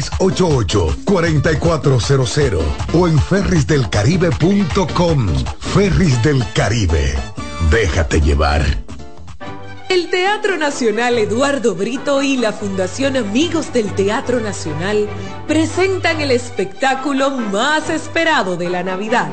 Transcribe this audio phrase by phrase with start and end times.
[0.00, 2.62] 688-4400
[2.94, 5.26] o en ferrisdelcaribe.com.
[5.58, 7.16] Ferris del Caribe.
[7.70, 8.64] Déjate llevar.
[9.88, 15.08] El Teatro Nacional Eduardo Brito y la Fundación Amigos del Teatro Nacional
[15.48, 19.32] presentan el espectáculo más esperado de la Navidad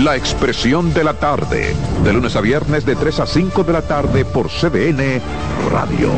[0.00, 1.74] La expresión de la tarde,
[2.04, 5.22] de lunes a viernes de 3 a 5 de la tarde por CDN
[5.70, 6.10] Radio.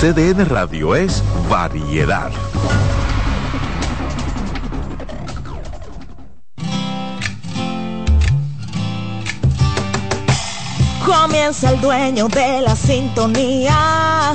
[0.00, 2.30] CDN Radio es variedad.
[11.04, 14.34] Comienza el dueño de la sintonía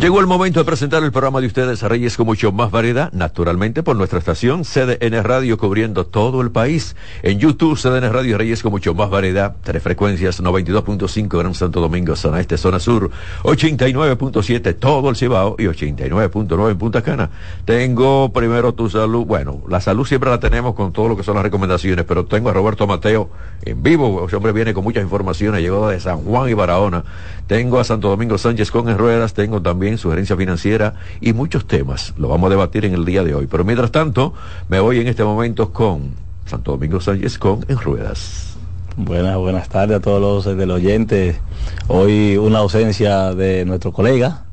[0.00, 3.12] Llegó el momento de presentar el programa de ustedes a Reyes con mucho más variedad,
[3.12, 6.96] naturalmente por nuestra estación CDN Radio cubriendo todo el país.
[7.22, 12.16] En YouTube CDN Radio Reyes con mucho más variedad, tres frecuencias 92.5 Gran Santo Domingo,
[12.16, 13.10] zona este, zona sur,
[13.42, 17.28] 89.7 todo el Cibao y 89.9 en Punta Cana.
[17.66, 21.34] Tengo primero tu salud, bueno, la salud siempre la tenemos con todo lo que son
[21.34, 23.28] las recomendaciones, pero tengo a Roberto Mateo
[23.66, 27.04] en vivo, ese hombre viene con muchas informaciones, llegó de San Juan y Barahona.
[27.50, 32.14] Tengo a Santo Domingo Sánchez con en ruedas, tengo también sugerencia financiera y muchos temas.
[32.16, 33.48] Lo vamos a debatir en el día de hoy.
[33.48, 34.34] Pero mientras tanto,
[34.68, 36.12] me voy en este momento con
[36.46, 38.56] Santo Domingo Sánchez con En Ruedas.
[38.96, 41.40] Buenas, buenas tardes a todos los del oyente.
[41.88, 44.44] Hoy una ausencia de nuestro colega,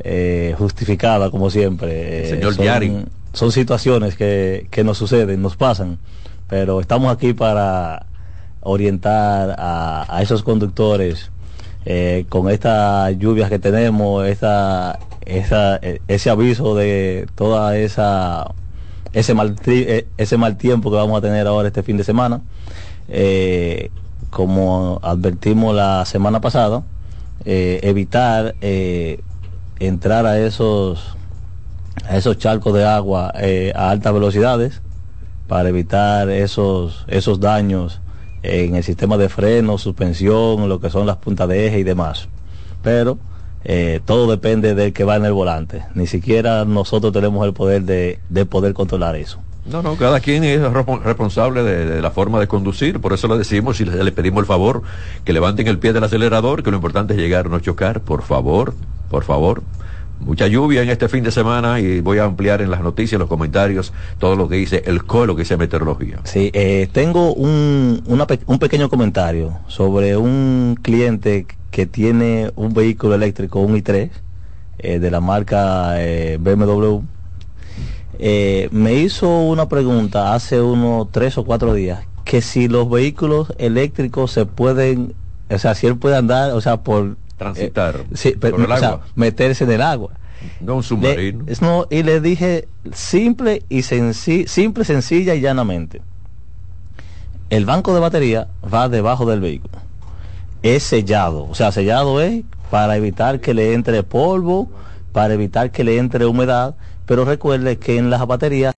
[0.00, 2.30] eh, justificada como siempre.
[2.30, 3.04] señor Yari.
[3.32, 5.98] Son situaciones que, que nos suceden, nos pasan,
[6.48, 8.06] pero estamos aquí para
[8.60, 11.30] orientar a, a esos conductores
[11.86, 15.78] eh, con estas lluvias que tenemos, esa, esa,
[16.08, 18.52] ese aviso de toda esa
[19.12, 22.40] ese mal, eh, ese mal tiempo que vamos a tener ahora este fin de semana.
[23.08, 23.90] Eh,
[24.30, 26.82] como advertimos la semana pasada,
[27.44, 28.56] evitar
[29.78, 31.16] entrar a esos
[32.08, 33.32] a esos charcos de agua
[33.74, 34.82] a altas velocidades
[35.46, 38.00] para evitar esos esos daños
[38.44, 42.28] en el sistema de freno, suspensión, lo que son las puntas de eje y demás.
[42.82, 43.18] Pero
[43.64, 45.84] eh, todo depende del que va en el volante.
[45.94, 49.40] Ni siquiera nosotros tenemos el poder de, de poder controlar eso.
[49.66, 53.80] No, no, cada quien es responsable de, la forma de conducir, por eso le decimos
[53.80, 54.82] y le, pedimos el favor
[55.24, 58.74] que levanten el pie del acelerador, que lo importante es llegar, no chocar, por favor,
[59.08, 59.62] por favor.
[60.20, 63.28] Mucha lluvia en este fin de semana y voy a ampliar en las noticias, los
[63.28, 66.20] comentarios, todo lo que dice el COE, que dice meteorología.
[66.24, 73.60] Sí, eh, tengo un, un pequeño comentario sobre un cliente que tiene un vehículo eléctrico,
[73.60, 74.10] un i3,
[74.78, 77.00] eh, de la marca eh, BMW
[78.18, 83.52] eh, me hizo una pregunta hace unos tres o cuatro días, que si los vehículos
[83.58, 85.14] eléctricos se pueden,
[85.50, 87.16] o sea, si él puede andar, o sea, por...
[87.36, 88.04] Transitar.
[88.24, 89.02] Eh, por el agua.
[89.14, 90.12] meterse en el agua.
[90.60, 91.44] No un submarino.
[91.60, 96.02] no, y le dije simple y simple, sencilla y llanamente.
[97.50, 99.74] El banco de batería va debajo del vehículo.
[100.62, 101.46] Es sellado.
[101.48, 104.68] O sea, sellado es para evitar que le entre polvo,
[105.12, 106.74] para evitar que le entre humedad
[107.06, 108.74] pero recuerde que en las baterías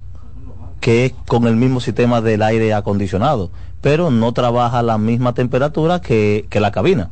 [0.81, 3.51] que es con el mismo sistema del aire acondicionado,
[3.81, 7.11] pero no trabaja a la misma temperatura que, la cabina.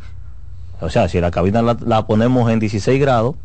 [0.85, 3.37] O sea, si la cabina la, ponemos en 16 grados,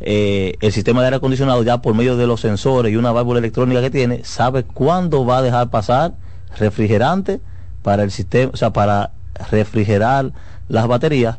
[0.00, 3.38] eh, el sistema de aire acondicionado ya por medio de los sensores y una válvula
[3.38, 6.14] electrónica que tiene, sabe cuándo va a dejar pasar
[6.58, 7.40] refrigerante
[7.82, 9.12] para el sistema, o sea, para
[9.50, 10.32] refrigerar
[10.68, 11.38] las baterías,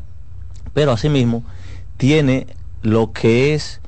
[0.74, 1.44] pero asimismo
[1.96, 2.46] tiene
[2.82, 3.80] lo que es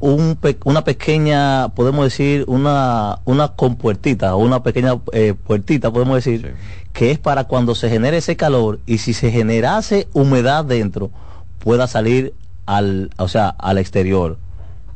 [0.00, 6.54] un una pequeña, podemos decir, una, una compuertita o una pequeña eh, puertita, podemos decir,
[6.92, 11.10] que es para cuando se genere ese calor y si se generase humedad dentro,
[11.58, 12.34] pueda salir
[12.66, 14.38] al, o sea, al exterior.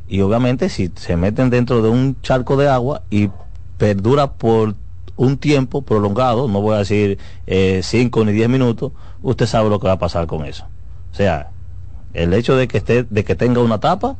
[0.07, 3.29] Y obviamente si se meten dentro de un charco de agua y
[3.77, 4.75] perdura por
[5.15, 7.17] un tiempo prolongado, no voy a decir
[7.47, 8.91] 5 eh, ni 10 minutos,
[9.21, 10.65] usted sabe lo que va a pasar con eso.
[11.11, 11.49] O sea,
[12.13, 14.15] el hecho de que esté, de que tenga una tapa,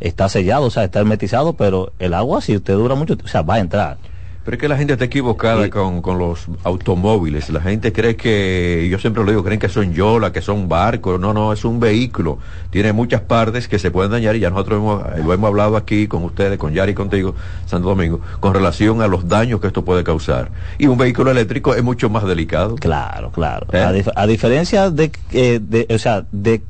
[0.00, 3.42] está sellado, o sea, está hermetizado, pero el agua, si usted dura mucho, o sea,
[3.42, 3.98] va a entrar.
[4.44, 7.50] Pero es que la gente está equivocada con, con, los automóviles.
[7.50, 11.20] La gente cree que, yo siempre lo digo, creen que son yola, que son barcos.
[11.20, 12.38] No, no, es un vehículo.
[12.70, 16.08] Tiene muchas partes que se pueden dañar y ya nosotros hemos, lo hemos hablado aquí
[16.08, 17.34] con ustedes, con Yari y contigo,
[17.66, 20.48] Santo Domingo, con relación a los daños que esto puede causar.
[20.78, 22.76] Y un vehículo eléctrico es mucho más delicado.
[22.76, 23.66] Claro, claro.
[23.72, 24.04] ¿Eh?
[24.16, 26.62] A, diferencia de, eh, de, o sea, de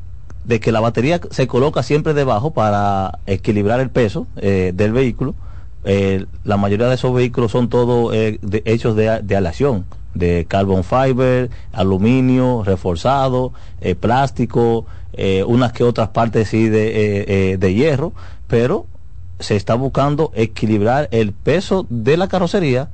[0.51, 5.37] de que la batería se coloca siempre debajo para equilibrar el peso eh, del vehículo.
[5.85, 10.83] Eh, la mayoría de esos vehículos son todos eh, hechos de, de, aleación, de carbon
[10.83, 13.53] fiber, aluminio reforzado,
[14.01, 14.87] plástico,
[15.47, 18.13] unas que otras partes sí de, de hierro,
[18.49, 18.87] pero
[19.39, 22.89] se está buscando equilibrar el peso de la carrocería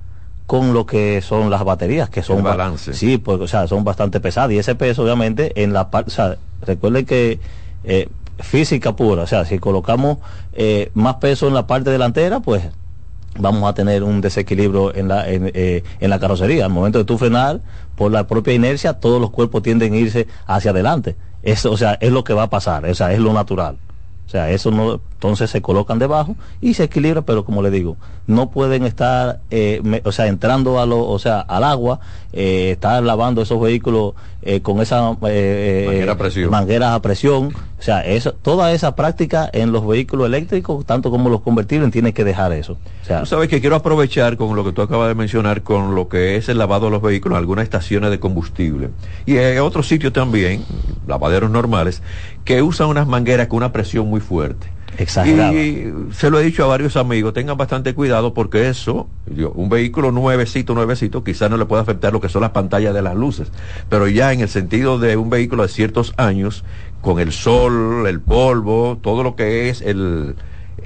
[0.47, 2.43] con lo que son las baterías, que son...
[2.43, 2.93] balance.
[2.94, 4.52] Sí, pues, o sea, son bastante pesadas.
[4.52, 6.11] Y ese peso, obviamente, en la parte...
[6.11, 7.41] O sea, recuerden que
[7.85, 8.08] eh,
[8.38, 10.19] física pura, o sea, si colocamos
[10.53, 12.62] eh, más peso en la parte delantera, pues
[13.38, 16.64] vamos a tener un desequilibrio en la, en, eh, en la carrocería.
[16.64, 17.61] Al momento de tu frenar,
[17.94, 21.17] por la propia inercia, todos los cuerpos tienden a irse hacia adelante.
[21.43, 23.79] Eso, o sea, es lo que va a pasar, o sea, es lo natural.
[24.26, 27.96] O sea, eso no, entonces se colocan debajo y se equilibra, pero como le digo,
[28.26, 32.00] no pueden estar, eh, o sea, entrando a lo, o sea, al agua,
[32.34, 36.06] eh, estar lavando esos vehículos eh, con esa eh,
[36.50, 37.46] mangueras a presión.
[37.78, 42.12] O sea, eso, toda esa práctica en los vehículos eléctricos, tanto como los convertibles, tiene
[42.12, 42.74] que dejar eso.
[43.02, 45.94] O sea, tú sabes que quiero aprovechar con lo que tú acabas de mencionar, con
[45.94, 48.90] lo que es el lavado de los vehículos, algunas estaciones de combustible.
[49.25, 50.62] Y hay otros sitios también,
[51.06, 52.02] lavaderos normales,
[52.44, 54.75] que usan unas mangueras con una presión muy fuerte.
[54.99, 55.55] Exagerado.
[55.55, 59.09] Y se lo he dicho a varios amigos, tengan bastante cuidado porque eso,
[59.55, 63.03] un vehículo nuevecito, nuevecito, quizás no le puede afectar lo que son las pantallas de
[63.03, 63.53] las luces,
[63.88, 66.65] pero ya en el sentido de un vehículo de ciertos años,
[67.00, 70.35] con el sol, el polvo, todo lo que es el,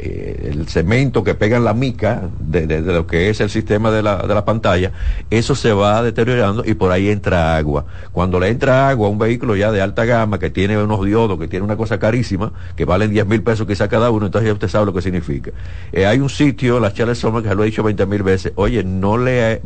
[0.03, 4.03] eh, el cemento que pega en la mica de, lo que es el sistema de
[4.03, 4.93] la, de la, pantalla,
[5.29, 7.85] eso se va deteriorando y por ahí entra agua.
[8.11, 11.39] Cuando le entra agua a un vehículo ya de alta gama que tiene unos diodos,
[11.39, 14.55] que tiene una cosa carísima, que valen 10 mil pesos quizá cada uno, entonces ya
[14.55, 15.51] usted sabe lo que significa.
[15.93, 18.83] Eh, hay un sitio, la Charles Sommer, que lo he dicho 20 mil veces, oye,
[18.83, 19.61] no le...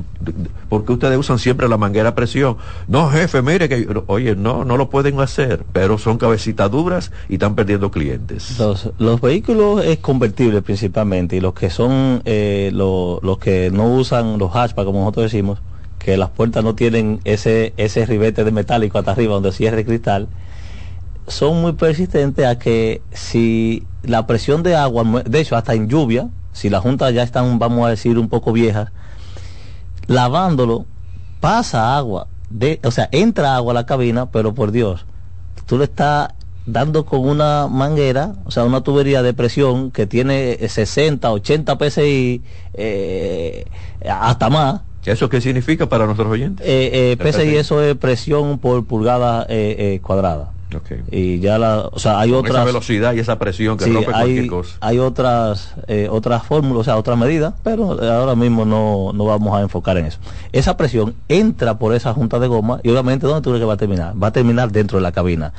[0.68, 2.56] porque ustedes usan siempre la manguera a presión?
[2.88, 3.86] No, jefe, mire que...
[4.08, 8.58] Oye, no, no lo pueden hacer, pero son cabecitas duras y están perdiendo clientes.
[8.58, 9.98] Los, los vehículos es
[10.32, 15.60] principalmente y los que son eh, los que no usan los hatchback como nosotros decimos
[15.98, 19.86] que las puertas no tienen ese ese ribete de metálico hasta arriba donde cierre el
[19.86, 20.28] cristal
[21.26, 26.28] son muy persistentes a que si la presión de agua de hecho hasta en lluvia
[26.52, 28.90] si las juntas ya están vamos a decir un poco viejas
[30.06, 30.86] lavándolo
[31.40, 35.06] pasa agua de o sea entra agua a la cabina pero por Dios
[35.66, 36.28] tú le estás
[36.66, 42.42] dando con una manguera, o sea, una tubería de presión que tiene 60, 80 PSI,
[42.74, 43.64] eh,
[44.08, 44.80] hasta más.
[45.04, 46.66] ¿Eso qué significa para nuestros oyentes?
[46.66, 50.50] Eh, eh, PSI eso es presión por pulgada eh, eh, cuadrada.
[50.74, 51.02] Okay.
[51.10, 53.92] Y ya la, o sea, hay Con otras esa velocidad y esa presión que sí,
[53.92, 54.76] rompe cualquier hay, cosa.
[54.80, 59.56] hay otras eh, otras fórmulas, o sea, otras medidas, pero ahora mismo no, no vamos
[59.56, 60.18] a enfocar en eso.
[60.52, 63.74] Esa presión entra por esa junta de goma y obviamente ¿dónde tú crees que va
[63.74, 64.20] a terminar?
[64.20, 65.52] Va a terminar dentro de la cabina.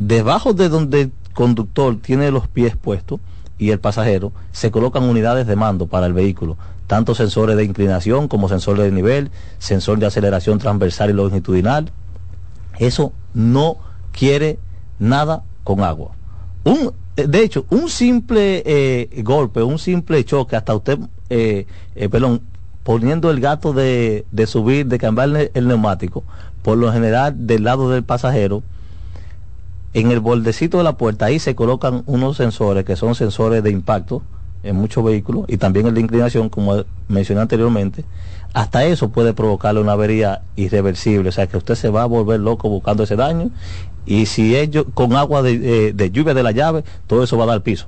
[0.00, 3.20] Debajo de donde el conductor tiene los pies puestos
[3.58, 8.26] y el pasajero, se colocan unidades de mando para el vehículo, tanto sensores de inclinación
[8.26, 11.92] como sensores de nivel, sensor de aceleración transversal y longitudinal.
[12.78, 13.76] Eso no
[14.10, 14.58] quiere
[14.98, 16.12] nada con agua.
[16.64, 21.66] Un, eh, de hecho, un simple eh, golpe, un simple choque, hasta usted, eh,
[22.10, 22.40] perdón,
[22.84, 26.24] poniendo el gato de, de subir, de cambiar el neumático,
[26.62, 28.62] por lo general del lado del pasajero,
[29.94, 33.70] en el bordecito de la puerta ahí se colocan unos sensores que son sensores de
[33.70, 34.22] impacto
[34.62, 38.04] en muchos vehículos y también el de inclinación, como mencioné anteriormente.
[38.52, 42.40] Hasta eso puede provocarle una avería irreversible, o sea que usted se va a volver
[42.40, 43.50] loco buscando ese daño
[44.06, 47.44] y si yo- con agua de, eh, de lluvia de la llave, todo eso va
[47.44, 47.86] a dar piso.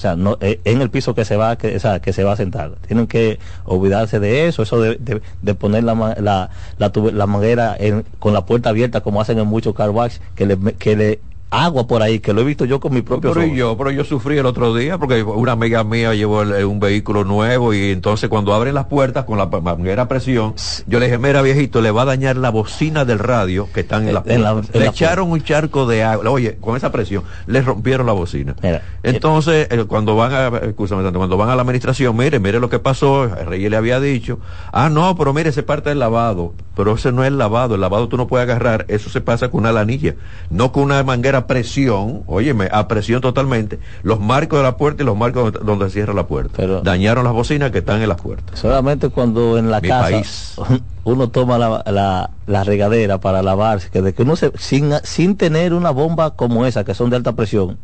[0.00, 2.24] O sea, no, eh, en el piso que se va que, o sea, que se
[2.24, 2.70] va a sentar.
[2.88, 4.96] Tienen que olvidarse de eso, eso de,
[5.42, 9.46] de- poner la, la, la, la manguera en- con la puerta abierta como hacen en
[9.46, 9.90] muchos car
[10.34, 13.32] que le, que le agua por ahí, que lo he visto yo con mi propio
[13.32, 16.78] Pero yo, pero yo sufrí el otro día porque una amiga mía llevó el- un
[16.78, 20.54] vehículo nuevo y entonces cuando abren las puertas con la manguera presión,
[20.86, 24.06] yo le dije, mira viejito, le va a dañar la bocina del radio que están
[24.06, 26.92] en la En la- en Le la echaron un charco de agua, oye, con esa
[26.92, 28.54] presión, le rompieron la bocina.
[28.62, 32.60] Mira, Entonces, eh, cuando van a, escúchame tanto, cuando van a la administración, mire, mire
[32.60, 34.38] lo que pasó, el rey le había dicho,
[34.72, 37.80] ah, no, pero mire, ese parte del lavado, pero ese no es el lavado, el
[37.80, 40.14] lavado tú no puedes agarrar, eso se pasa con una lanilla,
[40.50, 45.02] no con una manguera a presión, óyeme, a presión totalmente, los marcos de la puerta
[45.02, 46.52] y los marcos donde, donde cierra la puerta.
[46.56, 48.58] Pero- Dañaron las bocinas que están en las puertas.
[48.58, 50.54] Solamente cuando en la Mi casa país.
[51.04, 55.36] uno toma la, la, la regadera para lavarse, que de que uno se, sin, sin
[55.36, 57.78] tener una bomba como esa, que son de alta presión,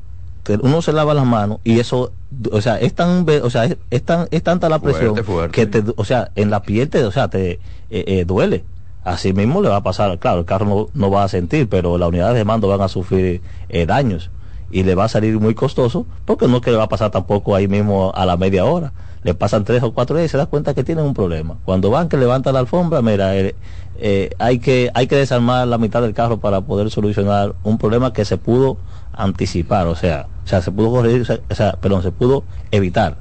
[0.63, 2.13] uno se lava las manos y eso,
[2.53, 5.53] o sea, es tan, o sea, es, es tan, es tanta la Fuerte, presión fuerte.
[5.53, 7.59] que te, o sea, en la piel te, o sea, te eh,
[7.91, 8.65] eh, duele.
[9.07, 11.97] Así mismo le va a pasar, claro, el carro no, no va a sentir, pero
[11.97, 14.31] las unidades de mando van a sufrir eh, daños
[14.69, 17.13] y le va a salir muy costoso porque no es que le va a pasar
[17.13, 18.93] tampoco ahí mismo a la media hora.
[19.23, 21.57] Le pasan tres o cuatro días y se da cuenta que tienen un problema.
[21.65, 23.55] Cuando van que levantan la alfombra, mira, eh,
[23.99, 28.13] eh, hay que hay que desarmar la mitad del carro para poder solucionar un problema
[28.13, 28.77] que se pudo
[29.13, 33.19] anticipar, o sea, o sea, se pudo corregir, o sea, perdón, se pudo evitar.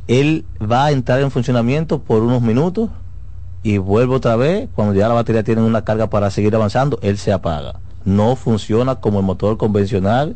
[0.07, 2.89] él va a entrar en funcionamiento por unos minutos
[3.63, 4.69] y vuelve otra vez.
[4.75, 7.79] Cuando ya la batería tiene una carga para seguir avanzando, él se apaga.
[8.05, 10.35] No funciona como el motor convencional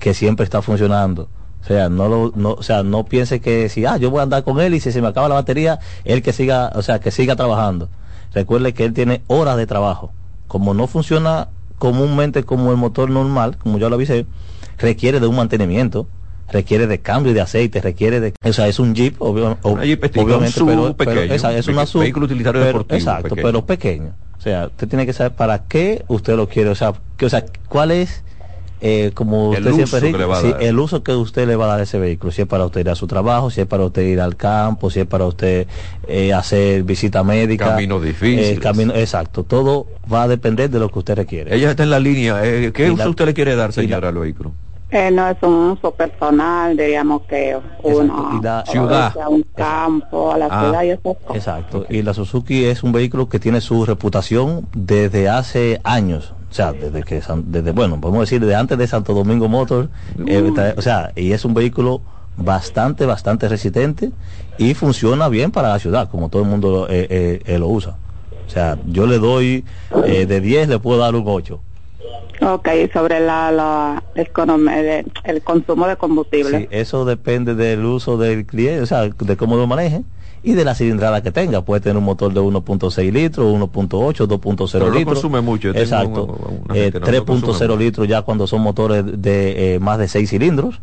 [0.00, 1.28] que siempre está funcionando.
[1.62, 4.22] O sea, no lo, no, o sea, no piense que si ah, yo voy a
[4.24, 6.98] andar con él y si se me acaba la batería, él que siga, o sea,
[6.98, 7.88] que siga trabajando.
[8.34, 10.12] Recuerde que él tiene horas de trabajo.
[10.48, 14.26] Como no funciona comúnmente como el motor normal, como ya lo avisé,
[14.78, 16.06] requiere de un mantenimiento.
[16.50, 19.84] Requiere de cambio de aceite, requiere de, o sea, es un Jeep, obvio- ob- Una
[19.86, 23.22] Jeepestica, obviamente, un pero, pequeño, esa- es una ve- SUV, vehículo utilitario pero- deportivo exacto,
[23.30, 23.42] pequeño.
[23.42, 24.14] pero pequeño.
[24.36, 27.30] O sea, usted tiene que saber para qué usted lo quiere, o sea, que, o
[27.30, 28.22] sea, cuál es
[28.84, 31.68] eh, como El usted uso siempre a sí, el uso que usted le va a
[31.68, 33.84] dar a ese vehículo, si es para usted ir a su trabajo, si es para
[33.84, 35.68] usted ir al campo, si es para usted
[36.08, 38.50] eh, hacer visita médica, Caminos difíciles.
[38.50, 41.54] eh, camino, exacto, todo va a depender de lo que usted requiere.
[41.54, 42.44] Ella está en la línea.
[42.44, 44.52] eh, ¿Qué Y uso la- usted le quiere dar, señora, al vehículo?
[44.90, 49.14] Eh, no es un uso personal, diríamos que uno y la- Ciudad.
[49.22, 51.36] a un campo, a la Ah, ciudad y cosas.
[51.36, 51.86] Exacto.
[51.88, 56.34] Y la Suzuki es un vehículo que tiene su reputación desde hace años.
[56.52, 59.88] O sea, desde que, desde, bueno, podemos decir, desde antes de Santo Domingo Motor.
[60.26, 62.02] eh, tra- o sea, y es un vehículo
[62.36, 64.10] bastante, bastante resistente
[64.58, 67.96] y funciona bien para la ciudad, como todo el mundo eh, eh, eh, lo usa.
[68.46, 69.64] O sea, yo le doy
[70.04, 71.58] eh, de 10, le puedo dar un 8.
[72.42, 74.02] Ok, sobre la, la
[75.24, 76.58] el consumo de combustible.
[76.58, 80.02] Sí, eso depende del uso del cliente, o sea, de cómo lo maneje
[80.42, 81.62] y de la cilindrada que tenga.
[81.64, 85.14] Puede tener un motor de 1.6 litros, 1.8, 2.0 Pero no litros.
[85.20, 85.70] consume mucho.
[85.70, 86.24] Exacto.
[86.24, 90.28] un- una Eh, no, 3.0 litros ya cuando son motores de eh, más de 6
[90.30, 90.80] cilindros.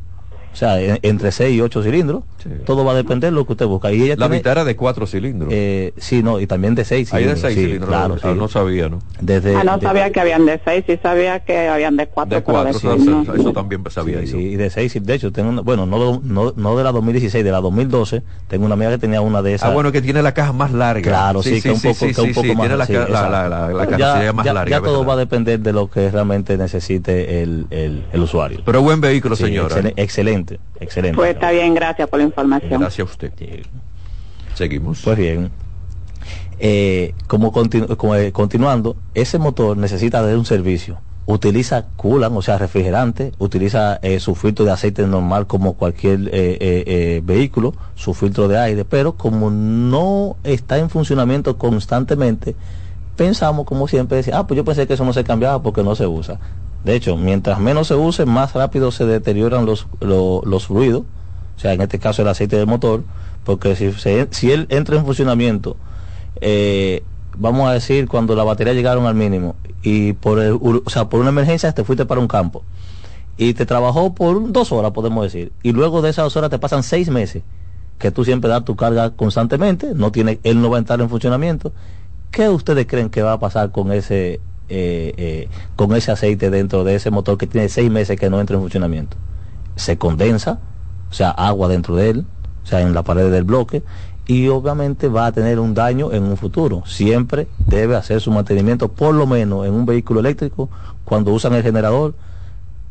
[0.52, 2.24] O sea, en- entre 6 y 8 cilindros.
[2.66, 3.92] Todo va a depender de lo que usted busca.
[3.92, 5.50] Y ella La tiene, mitad era de cuatro cilindros.
[5.54, 7.42] eh, sí, no, y también de 6 Ahí de cilindros.
[7.42, 7.90] seis sí, cilindros.
[7.90, 8.40] Claro, ah, sí.
[8.40, 9.00] no sabía, ¿no?
[9.20, 12.36] Desde, ah, no de- sabía que habían de seis, sí sabía que habían de cuatro.
[12.38, 14.32] De pero cuatro, seis eso, eso- también sabía Sí, yo.
[14.38, 17.44] sí, y de 6, de hecho, tengo una- bueno, no, no, no de la 2016,
[17.44, 19.70] de la 2012, tengo una amiga que tenía una de esas.
[19.70, 21.02] Ah, bueno, que tiene la caja más larga.
[21.12, 22.68] Claro, sí, que un poco, que un poco más.
[22.70, 24.78] Tiene la, la, la, la, la ya, más ya- larga.
[24.78, 25.10] ya todo ¿verdad?
[25.10, 28.62] va a depender de lo que realmente necesite el, el, el usuario.
[28.66, 29.76] Pero buen vehículo, señora.
[29.76, 31.16] excele- excelente, excelente.
[31.16, 32.80] Pues está bien, gracias por la información.
[32.82, 33.32] Gracias a usted.
[34.56, 35.02] Seguimos.
[35.04, 35.50] Pues bien,
[36.60, 41.00] eh, como, continu- como, eh, continuando, ese motor necesita de un servicio.
[41.26, 46.30] Utiliza coolant, o sea, refrigerante, utiliza eh, su filtro de aceite normal como cualquier eh,
[46.34, 52.56] eh, eh, vehículo, su filtro de aire, pero como no está en funcionamiento constantemente,
[53.16, 55.96] pensamos como siempre, decir, ah, pues yo pensé que eso no se cambiaba porque no
[55.96, 56.40] se usa.
[56.84, 61.60] De hecho, mientras menos se use, más rápido se deterioran los, lo- los fluidos, o
[61.60, 63.04] sea, en este caso el aceite del motor,
[63.44, 65.76] porque si, se- si él entra en funcionamiento,
[66.42, 67.04] eh,
[67.38, 71.20] vamos a decir, cuando la batería llegaron al mínimo y por, el, o sea, por
[71.20, 72.64] una emergencia te fuiste para un campo
[73.38, 76.60] y te trabajó por dos horas, podemos decir, y luego de esas dos horas te
[76.60, 77.44] pasan seis meses
[77.98, 81.10] que tú siempre das tu carga constantemente, no tiene, él no va a entrar en
[81.10, 81.74] funcionamiento.
[82.32, 84.40] ¿Qué ustedes creen que va a pasar con ese
[84.70, 88.40] eh, eh, con ese aceite dentro de ese motor que tiene seis meses que no
[88.40, 89.18] entra en funcionamiento?
[89.76, 90.60] Se condensa,
[91.10, 92.26] o sea, agua dentro de él,
[92.64, 93.84] o sea, en la pared del bloque,
[94.28, 96.84] y obviamente va a tener un daño en un futuro.
[96.86, 100.70] Siempre debe hacer su mantenimiento, por lo menos en un vehículo eléctrico,
[101.04, 102.14] cuando usan el generador,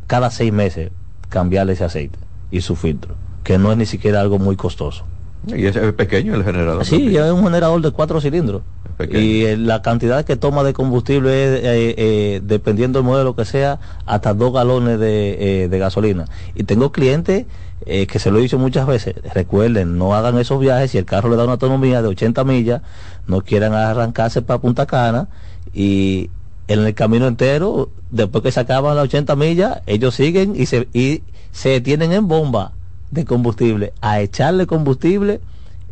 [0.08, 0.90] cada seis meses
[1.28, 2.18] cambiarle ese aceite
[2.50, 3.14] y su filtro,
[3.44, 5.04] que no es ni siquiera algo muy costoso.
[5.46, 6.84] Y ese es pequeño el generador.
[6.84, 8.62] Sí, es un generador de cuatro cilindros.
[9.10, 13.44] Y eh, la cantidad que toma de combustible es, eh, eh, dependiendo del modelo que
[13.44, 16.24] sea, hasta dos galones de, eh, de gasolina.
[16.54, 17.46] Y tengo clientes
[17.86, 21.04] eh, que se lo he dicho muchas veces, recuerden, no hagan esos viajes, si el
[21.04, 22.82] carro le da una autonomía de 80 millas,
[23.26, 25.28] no quieran arrancarse para Punta Cana
[25.72, 26.28] y
[26.66, 30.88] en el camino entero, después que se acaban las 80 millas, ellos siguen y se,
[30.92, 32.72] y se detienen en bomba
[33.10, 35.40] de combustible a echarle combustible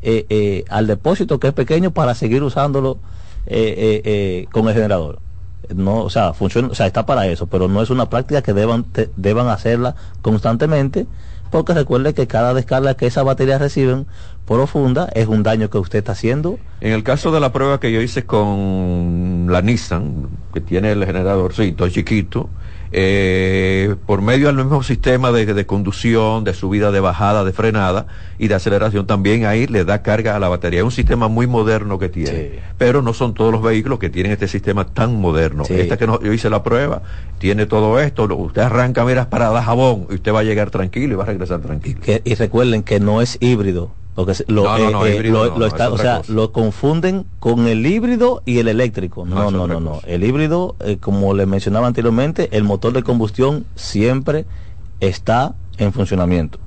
[0.03, 2.99] eh, eh, al depósito que es pequeño para seguir usándolo
[3.47, 5.21] eh, eh, eh, con el generador.
[5.75, 8.53] No, o sea, funciona, o sea, está para eso, pero no es una práctica que
[8.53, 11.07] deban deban hacerla constantemente,
[11.51, 14.07] porque recuerde que cada descarga que esas baterías reciben
[14.47, 16.59] profunda es un daño que usted está haciendo.
[16.81, 21.05] En el caso de la prueba que yo hice con la Nissan, que tiene el
[21.05, 22.49] generadorcito chiquito,
[22.93, 28.07] eh, por medio del mismo sistema de, de conducción, de subida, de bajada, de frenada
[28.39, 30.81] y de aceleración, también ahí le da carga a la batería.
[30.81, 34.33] Es un sistema muy moderno que tiene, pero no son todos los vehículos que tienen
[34.33, 35.65] este sistema tan moderno.
[35.65, 35.75] Sí.
[35.75, 37.03] Esta que no- yo hice la prueba,
[37.39, 40.71] tiene todo esto, lo- usted arranca, mira, para dar jabón y usted va a llegar
[40.71, 42.01] tranquilo y va a regresar tranquilo.
[42.03, 43.93] Que, y recuerden que no es híbrido.
[44.49, 46.33] Lo, No, no, no, eh, híbrido lo- no, lo no, está- es o sea, cosa.
[46.33, 49.27] lo confunden con el híbrido y el eléctrico.
[49.27, 50.01] No, No, no, no.
[50.07, 54.47] El híbrido, eh, como le mencionaba anteriormente, el motor de combustión siempre
[55.01, 56.59] está en funcionamiento.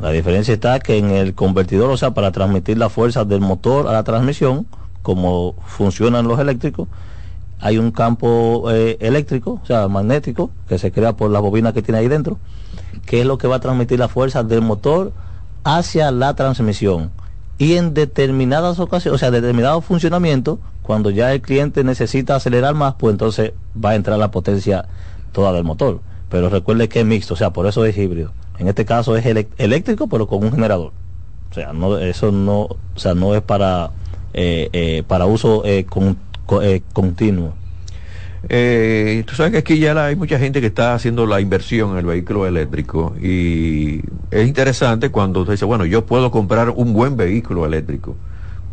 [0.00, 3.88] La diferencia está que en el convertidor, o sea, para transmitir la fuerza del motor
[3.88, 4.66] a la transmisión,
[5.02, 6.86] como funcionan los eléctricos,
[7.58, 11.82] hay un campo eh, eléctrico, o sea, magnético, que se crea por la bobina que
[11.82, 12.38] tiene ahí dentro,
[13.04, 15.12] que es lo que va a transmitir la fuerza del motor
[15.68, 17.10] hacia la transmisión.
[17.58, 22.94] Y en determinadas ocasiones, o sea, determinado funcionamiento, cuando ya el cliente necesita acelerar más,
[22.94, 24.86] pues entonces va a entrar la potencia
[25.32, 26.00] toda del motor.
[26.30, 28.32] Pero recuerde que es mixto, o sea, por eso es híbrido.
[28.58, 30.92] En este caso es eléctrico, pero con un generador.
[31.50, 33.90] O sea, no, eso no, o sea, no es para,
[34.32, 35.84] eh, eh, para uso eh,
[36.92, 37.52] continuo.
[38.48, 41.98] Eh, tú sabes que aquí ya hay mucha gente que está haciendo la inversión en
[41.98, 47.16] el vehículo eléctrico y es interesante cuando usted dice, bueno, yo puedo comprar un buen
[47.16, 48.16] vehículo eléctrico.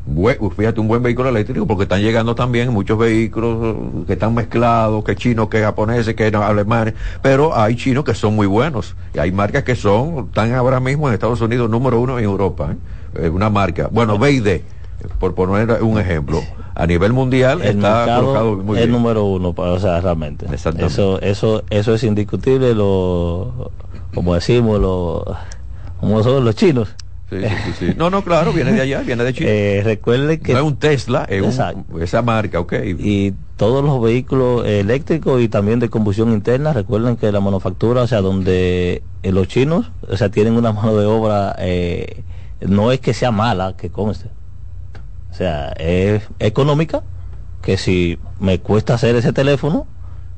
[0.07, 3.75] Bue- fíjate, un buen vehículo eléctrico porque están llegando también muchos vehículos
[4.05, 8.45] que están mezclados, que chinos, que japoneses, que alemanes, pero hay chinos que son muy
[8.45, 12.25] buenos y hay marcas que son, están ahora mismo en Estados Unidos número uno en
[12.25, 12.75] Europa.
[13.15, 14.61] Eh, una marca, bueno, BID,
[15.19, 16.41] por poner un ejemplo,
[16.75, 18.91] a nivel mundial El está colocado muy bien.
[18.91, 20.45] número uno, para, o sea, realmente.
[20.53, 23.71] Eso, eso, eso es indiscutible, lo,
[24.13, 25.25] como decimos, lo,
[25.99, 26.89] como son los chinos.
[27.29, 27.93] Sí, sí, sí, sí.
[27.97, 29.49] No, no, claro, viene de allá, viene de China.
[29.51, 32.73] Eh, recuerde que no es un Tesla, es un- esa marca, ok.
[32.99, 38.07] y todos los vehículos eléctricos y también de combustión interna, recuerden que la manufactura, o
[38.07, 42.23] sea, donde eh, los chinos, o sea, tienen una mano de obra, eh,
[42.59, 44.29] no es que sea mala, que conste.
[45.35, 47.03] O sea, es económica,
[47.61, 49.85] que si me cuesta hacer ese teléfono,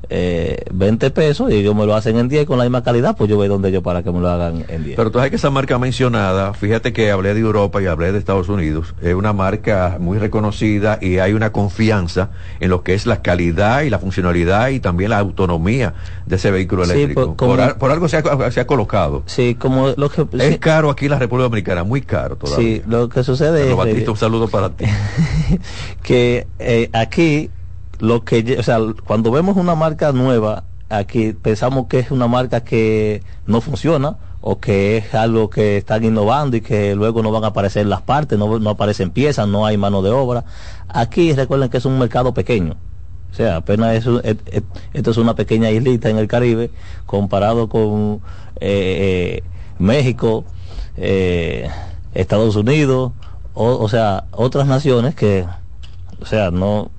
[0.10, 3.30] eh, 20 pesos y ellos me lo hacen en 10 con la misma calidad, pues
[3.30, 4.96] yo voy donde yo para que me lo hagan en 10.
[4.96, 8.20] Pero tú sabes que esa marca mencionada, fíjate que hablé de Europa y hablé de
[8.20, 13.06] Estados Unidos, es una marca muy reconocida y hay una confianza en lo que es
[13.06, 15.93] la calidad y la funcionalidad y también la autonomía
[16.26, 17.26] de ese vehículo Sí, eléctrico.
[17.28, 19.24] por- como- por, por algo se ha, se ha colocado.
[19.26, 20.26] Sí, como lo que...
[20.38, 22.78] Es sí, caro aquí en la República Dominicana, muy caro todavía.
[22.78, 23.76] sí, lo que sucede es...
[23.76, 24.86] Batista, un saludo para ti.
[26.04, 27.50] que eh, aquí
[27.99, 32.62] lo que o sea cuando vemos una marca nueva aquí pensamos que es una marca
[32.63, 37.43] que no funciona o que es algo que están innovando y que luego no van
[37.43, 40.45] a aparecer las partes no, no aparecen piezas no hay mano de obra.
[40.88, 42.75] Aquí recuerden que es un mercado pequeño.
[43.31, 46.71] O sea, apenas es, et- esto es una pequeña islita en el Caribe
[47.05, 48.21] comparado con
[48.62, 49.43] eh, eh,
[49.79, 50.45] México,
[50.95, 51.69] eh,
[52.13, 53.12] Estados Unidos,
[53.53, 55.45] o, o sea, otras naciones que,
[56.21, 56.89] o sea, no...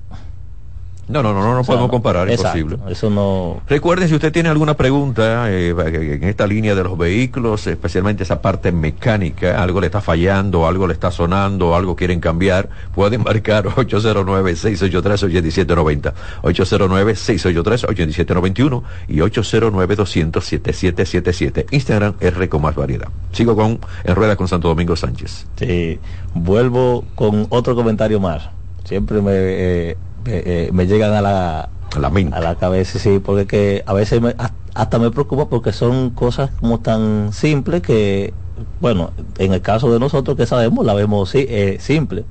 [1.09, 2.91] No, no, no, no, no o sea, podemos comparar, exacto, imposible.
[2.91, 3.63] Eso no...
[3.67, 8.43] Recuerden, si usted tiene alguna pregunta eh, en esta línea de los vehículos, especialmente esa
[8.43, 13.65] parte mecánica, algo le está fallando, algo le está sonando, algo quieren cambiar, pueden marcar
[13.65, 21.65] 809-683-8790, 809-683-8791 y 809-200-7777.
[21.71, 23.07] Instagram R con más variedad.
[23.31, 25.47] Sigo con En Rueda con Santo Domingo Sánchez.
[25.55, 25.97] Sí,
[26.35, 28.49] vuelvo con otro comentario más.
[28.83, 32.35] Siempre me, eh, me, eh, me llegan a la, A la mente.
[32.35, 36.11] a la cabeza, sí, porque que a veces me- has- hasta me preocupa porque son
[36.11, 38.33] cosas como tan simples que,
[38.79, 42.23] bueno, en el caso de nosotros que sabemos, la vemos sí, eh, simple.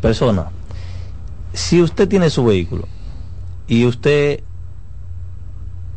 [0.00, 0.50] Persona,
[1.52, 2.84] si usted tiene su vehículo
[3.66, 4.42] y usted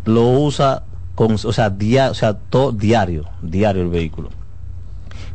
[0.05, 0.83] lo usa
[1.15, 4.29] con, o sea, dia- o sea, todo diario, diario el vehículo.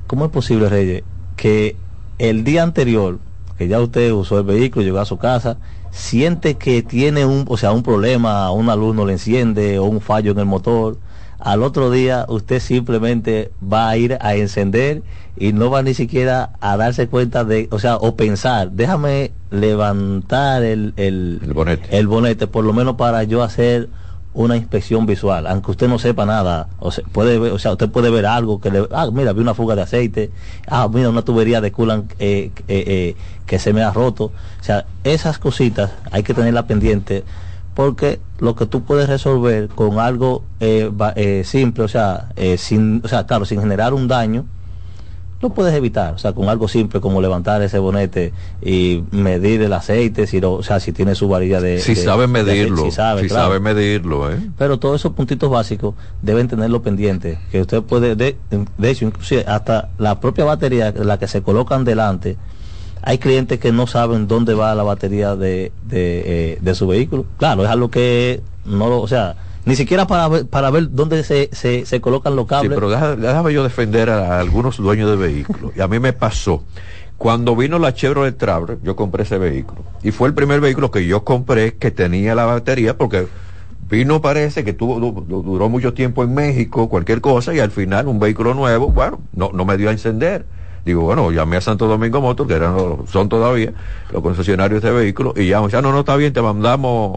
[0.07, 1.03] ¿Cómo es posible, Reyes,
[1.37, 1.77] que
[2.19, 3.19] el día anterior,
[3.59, 5.59] que ya usted usó el vehículo, llegó a su casa,
[5.91, 10.01] siente que tiene un, o sea, un problema, una luz no le enciende o un
[10.01, 10.99] fallo en el motor,
[11.39, 15.03] al otro día usted simplemente va a ir a encender
[15.37, 20.63] y no va ni siquiera a darse cuenta de, o sea, o pensar, déjame levantar
[20.63, 21.99] el, el, El bonete.
[21.99, 23.89] el bonete, por lo menos para yo hacer
[24.35, 27.89] una inspección visual, aunque usted no sepa nada, o sea, puede ver, o sea, usted
[27.89, 30.31] puede ver algo que le, ah, mira, vi una fuga de aceite,
[30.69, 33.17] ah, mira, una tubería de coolant eh, eh, eh,
[33.47, 37.25] que se me ha roto, o sea, esas cositas hay que tenerla pendiente
[37.75, 43.03] porque lo que tú puedes resolver con algo eh, eh, simple, o sea, eh, sin,
[43.05, 44.47] o sea, claro, sin generar un daño,
[45.45, 49.73] lo puedes evitar, o sea, con algo simple como levantar ese bonete y medir el
[49.73, 51.79] aceite, si lo, o sea, si tiene su varilla de...
[51.81, 53.45] Si de- sabe de medirlo, si sabe, si claro.
[53.45, 54.39] sabe medirlo, ¿eh?
[54.59, 58.37] Pero todos esos puntitos básicos deben tenerlo pendiente, que usted puede, de,
[58.79, 62.37] de hecho, inclusive hasta la propia batería, la que se colocan delante,
[63.03, 66.23] hay clientes que no saben dónde va la batería de, de,
[66.55, 67.27] eh, de su vehículo.
[67.37, 71.23] Claro, es algo que no lo, o sea, ni siquiera para ver, para ver dónde
[71.25, 72.75] se, se, se colocan los Sí, cables.
[72.75, 75.73] pero deja- déjame yo defender a, algunos dueños de vehículos.
[75.77, 76.65] Y a mí me pasó.
[77.17, 79.83] Cuando vino la Chevrolet Traveler, yo compré ese vehículo.
[80.03, 83.27] Y fue el primer vehículo que yo compré que tenía la batería porque
[83.89, 87.71] vino parece que tuvo, du- du- duró mucho tiempo en México, cualquier cosa, y al
[87.71, 90.47] final un vehículo nuevo, bueno, no, no me dio a encender.
[90.85, 93.73] Digo, bueno, llamé a Santo Domingo Motor, que eran, los- son todavía
[94.11, 97.13] los concesionarios de vehículos, y ya, ya no, no está bien, te mandamos,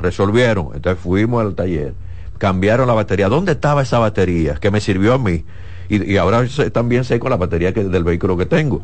[0.00, 0.70] resolvieron.
[0.74, 1.94] Entonces fuimos al taller,
[2.38, 3.28] cambiaron la batería.
[3.28, 5.44] ¿Dónde estaba esa batería que me sirvió a mí?
[5.88, 8.82] Y, y ahora también sé con la batería que, del vehículo que tengo.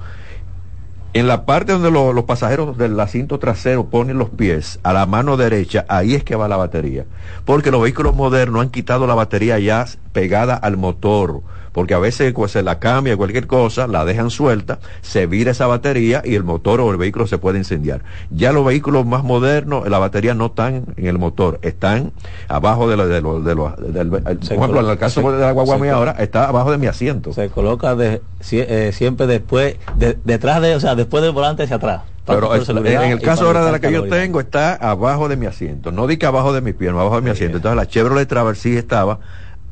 [1.13, 5.07] En la parte donde lo- los pasajeros del asiento trasero ponen los pies a la
[5.07, 7.07] mano derecha, ahí es que va la batería.
[7.45, 11.43] Porque los vehículos modernos han quitado la batería ya pegada al motor
[11.75, 15.67] porque a veces pues, se la cambia cualquier cosa, la dejan suelta, se vira esa
[15.67, 18.03] batería y el motor o el vehículo se puede incendiar.
[18.31, 22.13] Ya los vehículos más modernos, la batería no están en el motor, están
[22.47, 25.51] abajo de lo, de lo, de lo del, por ejemplo, en el caso de la
[25.51, 27.33] guagua mía ahora, está abajo de mi asiento.
[27.33, 28.23] Se coloca de,
[28.53, 32.03] eh, siempre después, detrás de, o sea, después del volante hacia atrás.
[32.25, 35.91] Pero en el caso ahora de la que yo tengo está abajo de mi asiento,
[35.91, 37.57] no di que abajo de mi pierna, abajo de mi asiento.
[37.57, 39.19] Entonces la Chevrolet Traverse estaba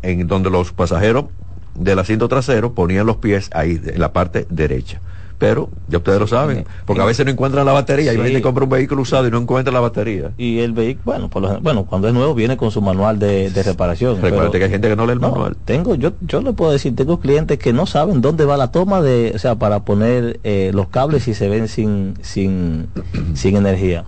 [0.03, 1.27] en donde los pasajeros
[1.75, 5.01] del asiento trasero ponían los pies ahí, en la parte derecha.
[5.39, 8.13] Pero ya ustedes lo saben, porque a veces no encuentran la batería.
[8.13, 10.31] y Y gente compra un vehículo usado y no encuentra la batería.
[10.39, 14.23] Y el vehículo, bueno, por bueno, cuando es nuevo viene con su manual de, reparación.
[14.23, 15.57] Recuerda que hay gente que no lee el manual.
[15.65, 19.03] Tengo, yo, yo le puedo decir, tengo clientes que no saben dónde va la toma
[19.03, 22.87] de, o sea, para poner eh, los cables y se ven sin, sin,
[23.35, 24.05] sin energía.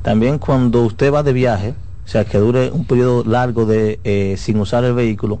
[0.00, 1.74] También cuando usted va de viaje,
[2.08, 5.40] o sea, que dure un periodo largo de eh, sin usar el vehículo,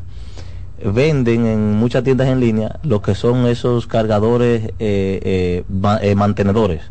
[0.84, 6.82] venden en muchas tiendas en línea lo que son esos cargadores eh, eh, mantenedores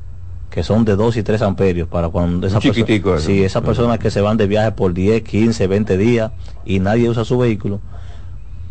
[0.49, 4.09] que son de 2 y 3 amperios para cuando esa persona, si esas personas que
[4.09, 6.31] se van de viaje por 10, 15, 20 días
[6.65, 7.79] y nadie usa su vehículo,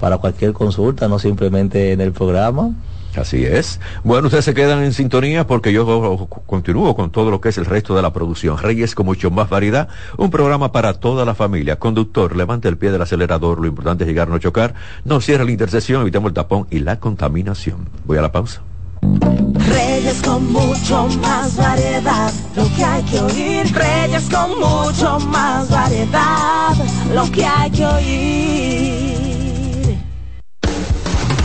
[0.01, 2.71] para cualquier consulta, no simplemente en el programa.
[3.15, 3.79] Así es.
[4.03, 7.65] Bueno, ustedes se quedan en sintonía porque yo continúo con todo lo que es el
[7.65, 8.57] resto de la producción.
[8.57, 9.89] Reyes con mucho más variedad.
[10.17, 11.77] Un programa para toda la familia.
[11.77, 13.59] Conductor, levante el pie del acelerador.
[13.59, 14.73] Lo importante es llegar, no chocar.
[15.05, 17.87] No cierre la intersección, evitemos el tapón y la contaminación.
[18.05, 18.63] Voy a la pausa.
[19.01, 23.75] Reyes con mucho más variedad, lo que hay que oír.
[23.75, 26.73] Reyes con mucho más variedad,
[27.13, 29.30] lo que hay que oír.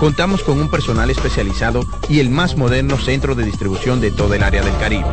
[0.00, 4.42] Contamos con un personal especializado y el más moderno centro de distribución de todo el
[4.42, 5.04] área del Caribe.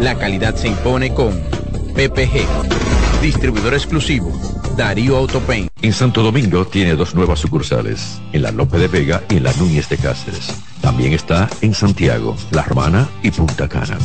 [0.00, 1.38] La calidad se impone con
[1.94, 4.32] PPG, distribuidor exclusivo,
[4.74, 5.68] Darío Autopain.
[5.82, 9.52] En Santo Domingo tiene dos nuevas sucursales, en la Lope de Vega y en la
[9.52, 10.48] Núñez de Cáceres.
[10.80, 13.98] También está en Santiago, La Romana y Punta Cana.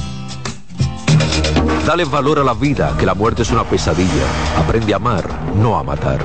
[1.85, 4.11] Dale valor a la vida, que la muerte es una pesadilla.
[4.57, 6.19] Aprende a amar, no a matar.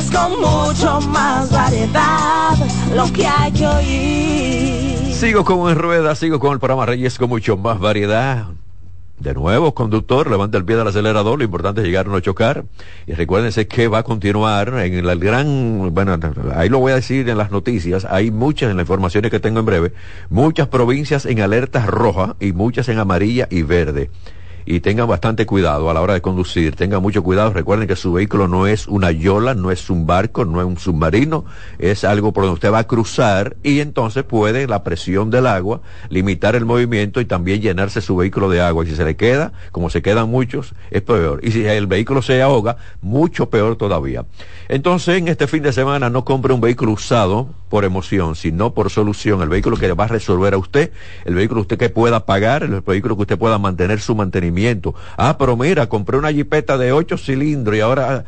[0.00, 2.56] Reyes con mucho más variedad,
[2.94, 5.12] lo que hay que oír.
[5.12, 8.46] Sigo con en rueda, sigo con el programa Reyes con mucho más variedad.
[9.18, 12.64] De nuevo, conductor, levanta el pie del acelerador, lo importante es llegar a no chocar.
[13.06, 16.18] Y recuérdense que va a continuar en el gran, bueno,
[16.54, 19.60] ahí lo voy a decir en las noticias, hay muchas en las informaciones que tengo
[19.60, 19.92] en breve,
[20.30, 24.08] muchas provincias en alerta roja y muchas en amarilla y verde
[24.66, 28.12] y tengan bastante cuidado a la hora de conducir, tengan mucho cuidado, recuerden que su
[28.12, 31.44] vehículo no es una yola, no es un barco, no es un submarino,
[31.78, 35.80] es algo por donde usted va a cruzar y entonces puede la presión del agua
[36.08, 38.84] limitar el movimiento y también llenarse su vehículo de agua.
[38.84, 41.40] Y si se le queda, como se quedan muchos, es peor.
[41.42, 44.24] Y si el vehículo se ahoga, mucho peor todavía.
[44.68, 48.90] Entonces, en este fin de semana no compre un vehículo usado por emoción, sino por
[48.90, 49.40] solución.
[49.40, 50.90] El vehículo que le va a resolver a usted,
[51.24, 54.94] el vehículo usted que pueda pagar, el vehículo que usted pueda mantener su mantenimiento.
[55.16, 58.24] Ah, pero mira, compré una jipeta de ocho cilindros y ahora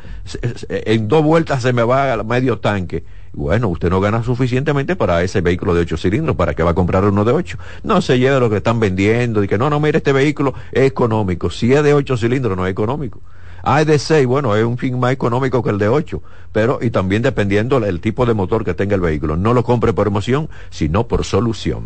[0.70, 3.04] en dos vueltas se me va a medio tanque.
[3.34, 6.74] Bueno, usted no gana suficientemente para ese vehículo de ocho cilindros, ¿para qué va a
[6.74, 7.58] comprar uno de ocho?
[7.82, 10.84] No se lleve lo que están vendiendo y que no, no, mire, este vehículo es
[10.84, 11.50] económico.
[11.50, 13.20] Si es de ocho cilindros, no es económico.
[13.62, 16.20] Ah, de 6, bueno, es un fin más económico que el de 8,
[16.52, 19.36] pero y también dependiendo del tipo de motor que tenga el vehículo.
[19.36, 21.84] No lo compre por emoción, sino por solución.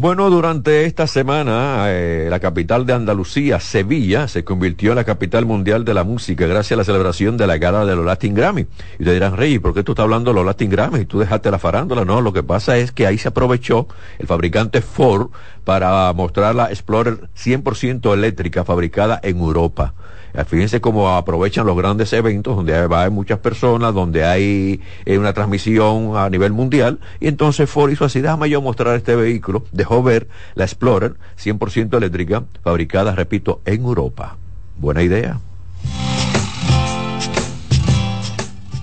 [0.00, 5.44] Bueno, durante esta semana, eh, la capital de Andalucía, Sevilla, se convirtió en la capital
[5.44, 8.66] mundial de la música gracias a la celebración de la gala de los Latin Grammy.
[8.98, 11.18] Y te dirán, Rey, ¿por qué tú estás hablando de los Latin Grammy y tú
[11.18, 12.06] dejaste la farándula?
[12.06, 15.32] No, lo que pasa es que ahí se aprovechó el fabricante Ford
[15.64, 19.92] para mostrar la Explorer 100% eléctrica fabricada en Europa.
[20.34, 25.32] Eh, fíjense cómo aprovechan los grandes eventos donde hay muchas personas, donde hay eh, una
[25.32, 26.98] transmisión a nivel mundial.
[27.20, 29.64] Y entonces Ford hizo así, déjame yo mostrar este vehículo.
[29.72, 34.36] Dejó ver la Explorer 100% eléctrica, fabricada, repito, en Europa.
[34.78, 35.40] Buena idea.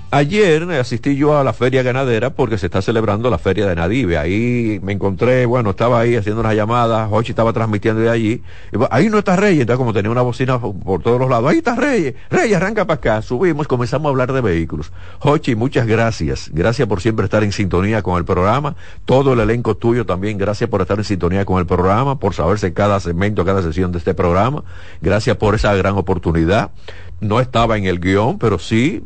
[0.09, 4.17] Ayer asistí yo a la feria ganadera porque se está celebrando la feria de Nadive.
[4.17, 8.41] Ahí me encontré, bueno, estaba ahí haciendo unas llamadas, Hochi estaba transmitiendo de allí.
[8.89, 11.75] ahí no está Reyes, entonces como tenía una bocina por todos los lados, ahí está
[11.75, 13.21] Reyes, Reyes, arranca para acá.
[13.21, 14.93] Subimos, comenzamos a hablar de vehículos.
[15.19, 16.51] Hochi, muchas gracias.
[16.53, 18.77] Gracias por siempre estar en sintonía con el programa.
[19.03, 22.71] Todo el elenco tuyo también, gracias por estar en sintonía con el programa, por saberse
[22.71, 24.63] cada segmento, cada sesión de este programa.
[25.01, 26.71] Gracias por esa gran oportunidad.
[27.19, 29.03] No estaba en el guion, pero sí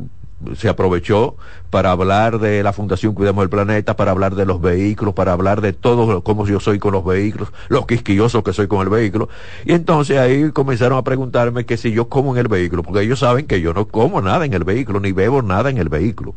[0.56, 1.36] se aprovechó
[1.70, 5.60] para hablar de la Fundación Cuidemos el Planeta, para hablar de los vehículos, para hablar
[5.60, 9.28] de todo cómo yo soy con los vehículos, lo quisquilloso que soy con el vehículo.
[9.64, 13.20] Y entonces ahí comenzaron a preguntarme que si yo como en el vehículo, porque ellos
[13.20, 16.34] saben que yo no como nada en el vehículo, ni bebo nada en el vehículo.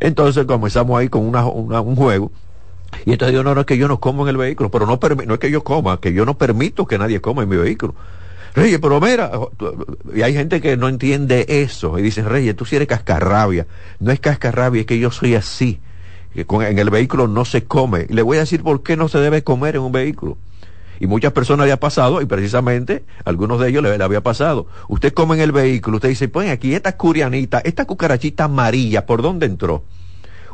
[0.00, 2.30] Entonces comenzamos ahí con una, un juego.
[3.04, 4.98] Y entonces yo no, no es que yo no como en el vehículo, pero no,
[5.26, 7.94] no es que yo coma, que yo no permito que nadie coma en mi vehículo.
[8.56, 9.30] Reyes, pero mira,
[10.14, 13.66] y hay gente que no entiende eso y dice, Reyes, tú sí eres cascarrabia.
[14.00, 15.78] No es cascarrabia, es que yo soy así.
[16.34, 18.06] Que en el vehículo no se come.
[18.08, 20.38] Y le voy a decir por qué no se debe comer en un vehículo.
[20.98, 24.66] Y muchas personas le pasado, y precisamente algunos de ellos le, había pasado.
[24.88, 29.20] Usted come en el vehículo, usted dice, pues aquí esta curianita, esta cucarachita amarilla, ¿por
[29.20, 29.84] dónde entró?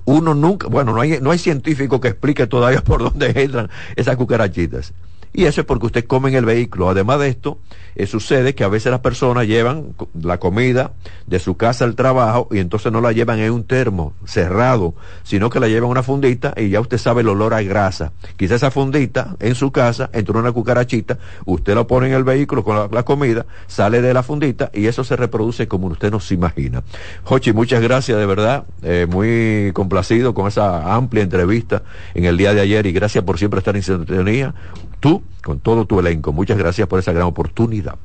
[0.05, 4.17] Uno nunca, bueno, no hay, no hay científico que explique todavía por dónde entran esas
[4.17, 4.93] cucarachitas.
[5.35, 6.91] Y eso es porque usted come en el vehículo.
[6.91, 7.59] Además de esto,
[7.95, 10.93] eh, sucede que a veces las personas llevan la comida
[11.27, 15.49] de su casa al trabajo y entonces no la llevan en un termo cerrado, sino
[15.49, 18.13] que la llevan en una fundita y ya usted sabe el olor a grasa.
[18.37, 22.63] Quizá esa fundita en su casa entró una cucarachita, usted lo pone en el vehículo
[22.63, 26.35] con la, comida, sale de la fundita y eso se reproduce como usted no se
[26.35, 26.83] imagina.
[27.25, 31.83] Jochi, muchas gracias de verdad, eh, muy complacido con esa amplia entrevista
[32.15, 34.55] en el día de ayer y gracias por siempre estar en sintonía
[35.03, 36.33] tú con todo tu elenco.
[36.33, 37.97] Muchas gracias por esa gran oportunidad.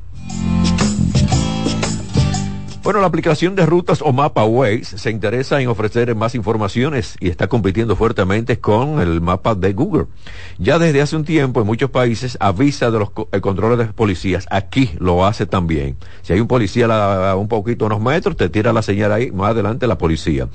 [2.87, 7.27] Bueno, la aplicación de rutas o mapa Waze se interesa en ofrecer más informaciones y
[7.27, 10.05] está compitiendo fuertemente con el mapa de Google.
[10.57, 14.47] Ya desde hace un tiempo en muchos países avisa de los controles de policías.
[14.49, 15.97] Aquí lo hace también.
[16.21, 16.85] Si hay un policía
[17.29, 20.47] a un poquito, unos metros, te tira la señal ahí, más adelante la policía.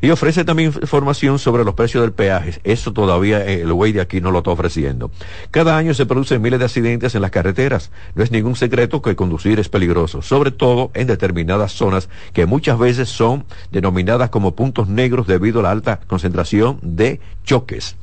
[0.00, 2.60] Y ofrece también información sobre los precios del peaje.
[2.62, 5.10] Eso todavía el Waze de aquí no lo está ofreciendo.
[5.50, 7.90] Cada año se producen miles de accidentes en las carreteras.
[8.14, 12.78] No es ningún secreto que conducir es peligroso, sobre todo en determinadas zonas que muchas
[12.78, 17.96] veces son denominadas como puntos negros debido a la alta concentración de choques.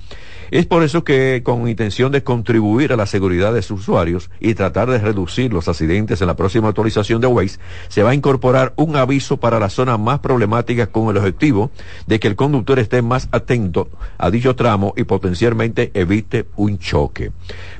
[0.49, 4.53] Es por eso que con intención de contribuir a la seguridad de sus usuarios y
[4.53, 8.73] tratar de reducir los accidentes en la próxima actualización de Waze, se va a incorporar
[8.77, 11.71] un aviso para las zonas más problemáticas con el objetivo
[12.05, 17.31] de que el conductor esté más atento a dicho tramo y potencialmente evite un choque.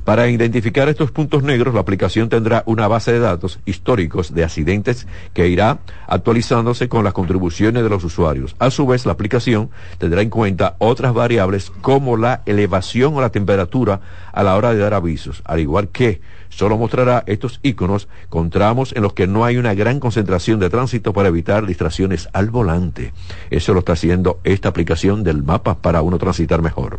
[0.04, 5.06] Para identificar estos puntos negros, la aplicación tendrá una base de datos históricos de accidentes
[5.32, 8.56] que irá actualizándose con las contribuciones de los usuarios.
[8.58, 13.30] A su vez, la aplicación tendrá en cuenta otras variables como la elevación o la
[13.30, 14.00] temperatura
[14.32, 18.92] a la hora de dar avisos, al igual que solo mostrará estos iconos con tramos
[18.94, 23.12] en los que no hay una gran concentración de tránsito para evitar distracciones al volante.
[23.50, 26.98] Eso lo está haciendo esta aplicación del mapa para uno transitar mejor.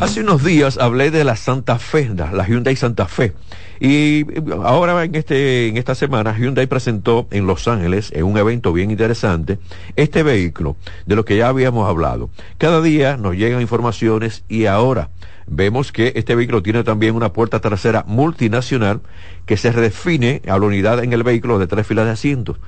[0.00, 3.32] Hace unos días hablé de la Santa Fe, la Hyundai Santa Fe.
[3.80, 4.24] Y
[4.62, 8.90] ahora en, este, en esta semana Hyundai presentó en Los Ángeles, en un evento bien
[8.90, 9.58] interesante,
[9.96, 12.30] este vehículo, de lo que ya habíamos hablado.
[12.58, 15.10] Cada día nos llegan informaciones y ahora
[15.46, 19.00] vemos que este vehículo tiene también una puerta trasera multinacional
[19.44, 22.58] que se redefine a la unidad en el vehículo de tres filas de asientos.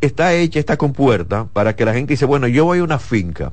[0.00, 3.52] Está hecha esta compuerta para que la gente dice, bueno, yo voy a una finca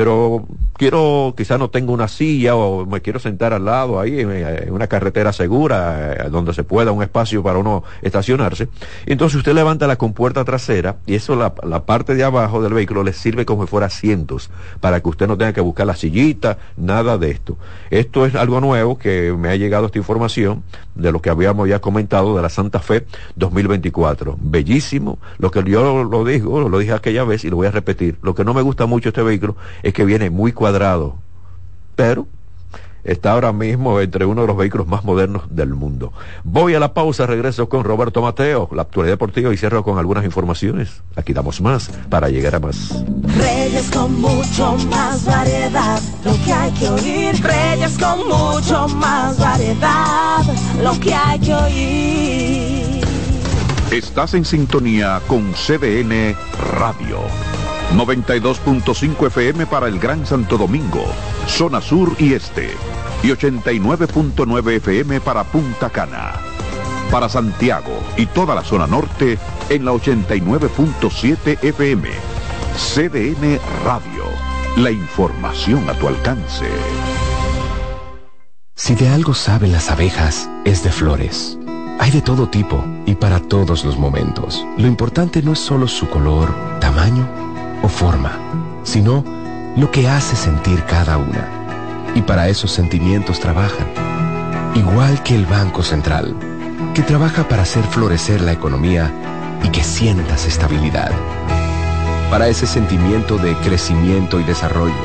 [0.00, 0.46] pero
[0.78, 4.86] quiero, quizás no tengo una silla o me quiero sentar al lado ahí en, una
[4.86, 8.70] carretera segura eh, donde se pueda un espacio para uno estacionarse.
[9.04, 13.02] Entonces usted levanta la compuerta trasera y eso la, la parte de abajo del vehículo
[13.02, 14.48] le sirve como si fuera asientos
[14.80, 17.58] para que usted no tenga que buscar la sillita, nada de esto.
[17.90, 20.62] Esto es algo nuevo que me ha llegado esta información
[20.94, 23.04] de lo que habíamos ya comentado de la Santa Fe
[23.36, 24.38] 2024.
[24.40, 25.18] Bellísimo.
[25.36, 28.18] Lo que yo lo digo, lo dije aquella vez y lo voy a repetir.
[28.22, 31.16] Lo que no me gusta mucho este vehículo es que viene muy cuadrado,
[31.96, 32.26] pero
[33.04, 36.12] está ahora mismo entre uno de los vehículos más modernos del mundo.
[36.44, 40.24] Voy a la pausa, regreso con Roberto Mateo, la actualidad deportiva y cierro con algunas
[40.24, 41.02] informaciones.
[41.16, 43.04] Aquí damos más para llegar a más.
[43.36, 47.42] Reyes con mucho más variedad, lo que hay que oír.
[47.42, 50.42] Reyes con mucho más variedad,
[50.82, 53.04] lo que hay que oír.
[53.90, 56.36] Estás en sintonía con CDN
[56.78, 57.18] Radio.
[57.94, 61.04] 92.5 FM para el Gran Santo Domingo,
[61.46, 62.70] zona sur y este,
[63.22, 66.34] y 89.9 FM para Punta Cana.
[67.10, 69.38] Para Santiago y toda la zona norte
[69.68, 72.08] en la 89.7 FM.
[72.76, 74.24] CDN Radio,
[74.76, 76.66] la información a tu alcance.
[78.76, 81.58] Si de algo saben las abejas, es de flores.
[81.98, 84.64] Hay de todo tipo y para todos los momentos.
[84.78, 87.28] Lo importante no es solo su color, tamaño,
[87.82, 88.32] o forma,
[88.82, 89.24] sino
[89.76, 91.48] lo que hace sentir cada una.
[92.14, 93.86] Y para esos sentimientos trabajan.
[94.74, 96.34] Igual que el Banco Central,
[96.94, 99.12] que trabaja para hacer florecer la economía
[99.62, 101.12] y que sientas estabilidad.
[102.30, 105.04] Para ese sentimiento de crecimiento y desarrollo.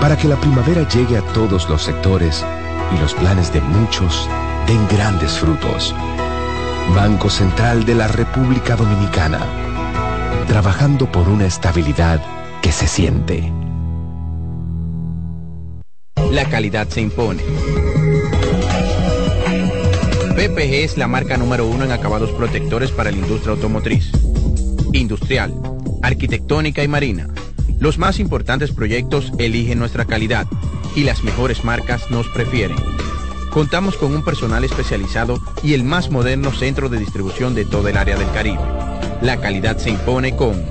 [0.00, 2.44] Para que la primavera llegue a todos los sectores
[2.94, 4.28] y los planes de muchos
[4.66, 5.94] den grandes frutos.
[6.94, 9.63] Banco Central de la República Dominicana
[10.46, 12.22] trabajando por una estabilidad
[12.62, 13.52] que se siente.
[16.30, 17.42] La calidad se impone.
[20.36, 24.10] PPG es la marca número uno en acabados protectores para la industria automotriz,
[24.92, 25.54] industrial,
[26.02, 27.28] arquitectónica y marina.
[27.78, 30.46] Los más importantes proyectos eligen nuestra calidad
[30.96, 32.76] y las mejores marcas nos prefieren.
[33.50, 37.96] Contamos con un personal especializado y el más moderno centro de distribución de todo el
[37.96, 38.83] área del Caribe
[39.24, 40.62] la calidad se impone con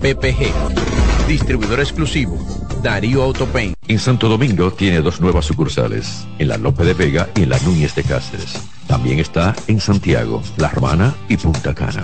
[0.00, 2.38] PPG, distribuidor exclusivo,
[2.82, 3.74] Darío Autopain.
[3.86, 7.58] En Santo Domingo tiene dos nuevas sucursales, en la Lope de Vega y en la
[7.58, 8.54] Núñez de Cáceres.
[8.86, 12.02] También está en Santiago, La Romana y Punta Cana.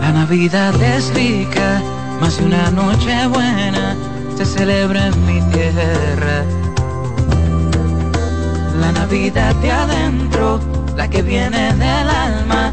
[0.00, 1.82] La Navidad es rica,
[2.20, 3.96] más de una noche buena
[4.36, 6.44] se celebra en mi tierra.
[8.78, 10.60] La Navidad de adentro,
[10.96, 12.72] la que viene del alma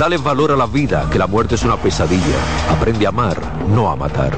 [0.00, 2.38] Dale valor a la vida, que la muerte es una pesadilla.
[2.70, 3.36] Aprende a amar,
[3.68, 4.32] no a matar.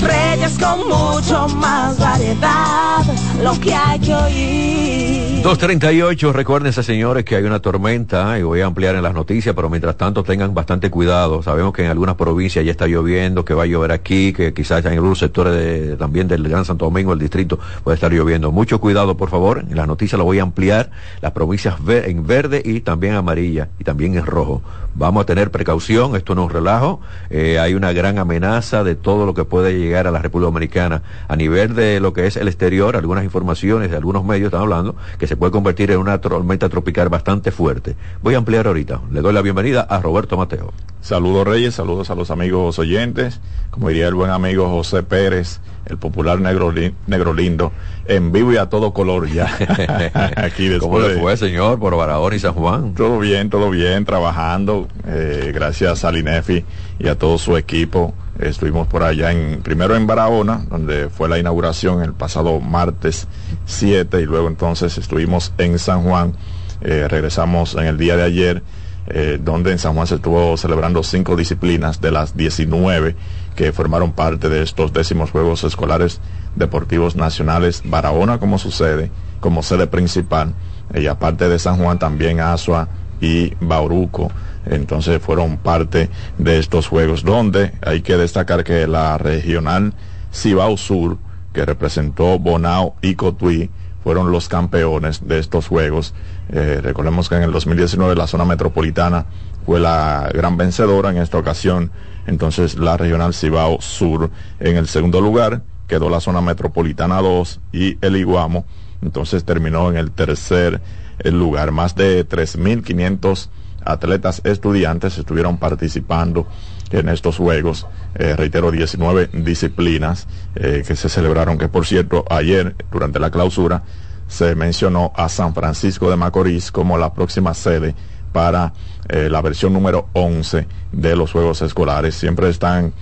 [0.00, 3.02] Reyes con mucho más variedad,
[3.42, 5.37] lo que hay que oír.
[5.48, 9.70] 238, recuérdense señores que hay una tormenta y voy a ampliar en las noticias, pero
[9.70, 11.42] mientras tanto tengan bastante cuidado.
[11.42, 14.84] Sabemos que en algunas provincias ya está lloviendo, que va a llover aquí, que quizás
[14.84, 18.52] en algunos sectores de, también del Gran Santo Domingo, el distrito, puede estar lloviendo.
[18.52, 19.64] Mucho cuidado, por favor.
[19.66, 20.90] En las noticias lo voy a ampliar,
[21.22, 24.60] las provincias en verde y también amarilla y también en rojo.
[24.94, 27.00] Vamos a tener precaución, esto no es un relajo.
[27.30, 31.02] Eh, hay una gran amenaza de todo lo que puede llegar a la República Dominicana.
[31.28, 34.96] A nivel de lo que es el exterior, algunas informaciones de algunos medios están hablando
[35.18, 37.96] que se puede convertir en una tormenta tropical bastante fuerte.
[38.22, 39.00] Voy a ampliar ahorita.
[39.10, 40.72] Le doy la bienvenida a Roberto Mateo.
[41.00, 43.40] Saludos Reyes, saludos a los amigos oyentes.
[43.70, 46.72] Como diría el buen amigo José Pérez, el popular negro,
[47.06, 47.72] negro lindo,
[48.06, 49.46] en vivo y a todo color ya.
[50.36, 52.94] Aquí después ¿Cómo le fue, señor, por Barahona y San Juan?
[52.94, 54.88] Todo bien, todo bien, trabajando.
[55.06, 56.64] Eh, gracias a Linefi
[56.98, 58.12] y a todo su equipo.
[58.38, 63.26] Estuvimos por allá en, primero en Barahona, donde fue la inauguración el pasado martes
[63.66, 66.34] 7 y luego entonces estuvimos en San Juan.
[66.80, 68.62] Eh, regresamos en el día de ayer
[69.10, 73.16] eh, donde en San Juan se estuvo celebrando cinco disciplinas de las 19
[73.56, 76.20] que formaron parte de estos décimos Juegos Escolares
[76.56, 79.10] Deportivos Nacionales Barahona, como sucede,
[79.40, 80.52] como sede principal,
[80.94, 84.30] y aparte de San Juan también Asua y Bauruco,
[84.70, 89.94] entonces fueron parte de estos Juegos, donde hay que destacar que la regional
[90.32, 91.18] Cibao Sur,
[91.52, 93.70] que representó Bonao y Cotuí,
[94.02, 96.14] fueron los campeones de estos Juegos.
[96.50, 99.26] Eh, recordemos que en el 2019 la zona metropolitana
[99.66, 101.90] fue la gran vencedora en esta ocasión.
[102.26, 107.98] Entonces la regional Cibao Sur en el segundo lugar quedó la zona metropolitana 2 y
[108.00, 108.64] el Iguamo.
[109.02, 110.80] Entonces terminó en el tercer
[111.24, 111.72] lugar.
[111.72, 113.48] Más de 3.500
[113.84, 116.46] atletas estudiantes estuvieron participando
[116.90, 122.74] en estos Juegos, eh, reitero, 19 disciplinas eh, que se celebraron, que por cierto, ayer,
[122.90, 123.82] durante la clausura,
[124.26, 127.94] se mencionó a San Francisco de Macorís como la próxima sede
[128.32, 128.72] para
[129.08, 132.14] eh, la versión número 11 de los Juegos Escolares.
[132.14, 132.92] Siempre están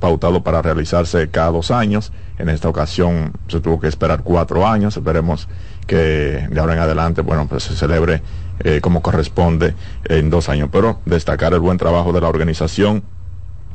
[0.00, 2.12] pautados para realizarse cada dos años.
[2.38, 4.96] En esta ocasión se tuvo que esperar cuatro años.
[4.96, 5.48] Esperemos
[5.86, 8.20] que de ahora en adelante, bueno, pues se celebre
[8.60, 9.74] eh, como corresponde
[10.04, 10.68] en dos años.
[10.72, 13.02] Pero destacar el buen trabajo de la organización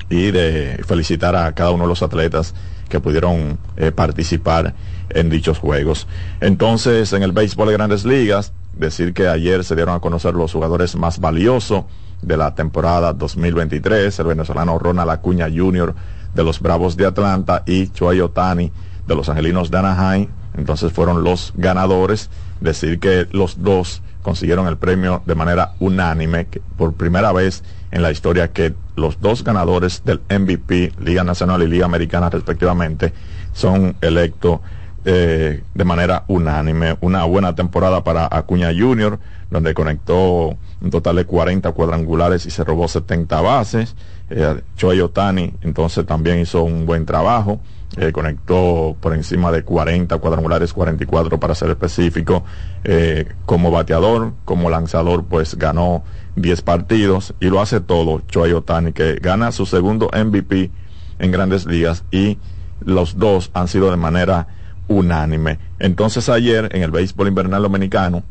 [0.10, 2.54] y de felicitar a cada uno de los atletas
[2.90, 4.74] que pudieron eh, participar
[5.10, 6.08] en dichos juegos.
[6.42, 10.52] Entonces, en el béisbol de grandes ligas, decir que ayer se dieron a conocer los
[10.52, 11.86] jugadores más valiosos
[12.22, 15.94] de la temporada 2023, el venezolano Ronald Acuña Jr.
[16.34, 18.72] de los Bravos de Atlanta y Choay Otani
[19.08, 20.28] de los Angelinos de Anaheim.
[20.56, 22.30] Entonces fueron los ganadores.
[22.60, 26.46] Decir que los dos consiguieron el premio de manera unánime,
[26.78, 31.68] por primera vez en la historia que los dos ganadores del MVP, Liga Nacional y
[31.68, 33.12] Liga Americana respectivamente,
[33.54, 34.60] son electos
[35.04, 36.96] eh, de manera unánime.
[37.02, 39.18] Una buena temporada para Acuña Jr.,
[39.50, 43.96] donde conectó un total de 40 cuadrangulares y se robó 70 bases.
[44.30, 47.60] Eh, Choi Otani entonces también hizo un buen trabajo.
[47.98, 52.44] Eh, conectó por encima de 40 cuadrangulares, 44 para ser específico.
[52.84, 56.04] Eh, como bateador, como lanzador, pues ganó
[56.36, 60.70] 10 partidos y lo hace todo Choi Otani, que gana su segundo MVP
[61.18, 62.38] en grandes ligas y
[62.80, 64.48] los dos han sido de manera
[64.88, 65.58] unánime.
[65.80, 68.24] Entonces ayer en el béisbol invernal dominicano,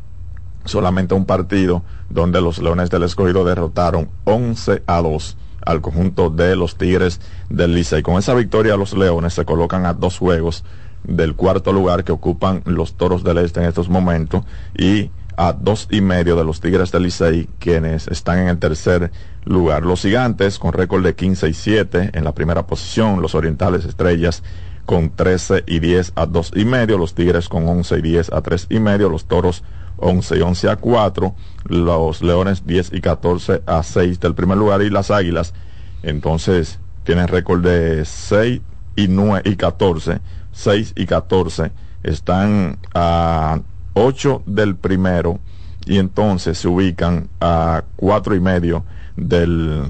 [0.64, 6.56] solamente un partido donde los Leones del Escogido derrotaron 11 a 2 al conjunto de
[6.56, 8.02] los Tigres del Licey.
[8.02, 10.64] Con esa victoria los Leones se colocan a dos juegos
[11.04, 14.44] del cuarto lugar que ocupan los Toros del Este en estos momentos
[14.76, 19.12] y a dos y medio de los Tigres del Licey quienes están en el tercer
[19.44, 19.84] lugar.
[19.84, 24.42] Los Gigantes con récord de 15 y 7 en la primera posición, los Orientales Estrellas
[24.84, 28.40] con 13 y 10 a dos y medio, los Tigres con 11 y 10 a
[28.40, 29.62] tres y medio, los Toros
[29.98, 31.34] 11 y 11 a 4,
[31.64, 35.54] los Leones 10 y 14 a 6 del primer lugar y las Águilas
[36.02, 38.60] entonces tienen récord de 6
[38.96, 40.20] y 9 y 14,
[40.52, 41.72] 6 y 14
[42.02, 43.60] están a
[43.94, 45.40] 8 del primero
[45.86, 48.84] y entonces se ubican a 4 y medio
[49.16, 49.84] del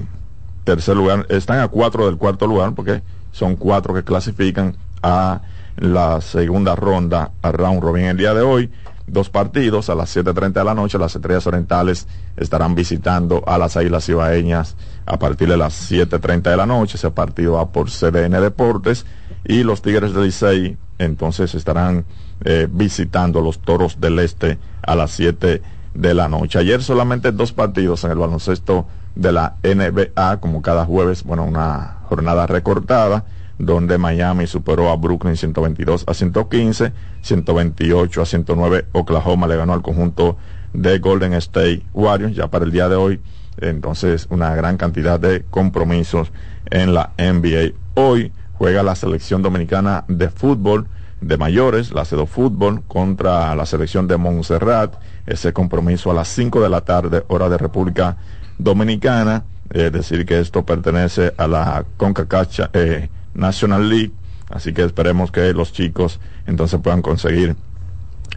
[0.63, 3.01] tercer lugar, están a 4 del cuarto lugar porque
[3.31, 5.41] son 4 que clasifican a
[5.77, 8.69] la segunda ronda a round robin el día de hoy
[9.11, 10.97] dos partidos a las 7.30 de la noche.
[10.97, 12.07] Las Estrellas Orientales
[12.37, 16.97] estarán visitando a las Islas Ibaeñas a partir de las 7.30 de la noche.
[16.97, 19.05] Ese partido va por CDN Deportes.
[19.45, 22.05] Y los Tigres del Licey entonces estarán
[22.43, 25.61] eh, visitando los Toros del Este a las 7
[25.93, 26.59] de la noche.
[26.59, 28.85] Ayer solamente dos partidos en el baloncesto
[29.15, 33.25] de la NBA, como cada jueves, bueno, una jornada recortada
[33.59, 39.81] donde Miami superó a Brooklyn 122 a 115, 128 a 109 Oklahoma le ganó al
[39.81, 40.37] conjunto
[40.73, 43.19] de Golden State Warriors ya para el día de hoy.
[43.57, 46.31] Entonces, una gran cantidad de compromisos
[46.71, 47.73] en la NBA.
[47.95, 50.87] Hoy juega la selección dominicana de fútbol
[51.19, 54.95] de mayores, la CEDO Fútbol, contra la selección de Montserrat.
[55.25, 58.15] Ese compromiso a las 5 de la tarde, hora de República
[58.57, 59.43] Dominicana.
[59.69, 63.09] Es decir, que esto pertenece a la CONCACAF eh,
[63.39, 64.11] National League.
[64.49, 67.55] Así que esperemos que los chicos entonces puedan conseguir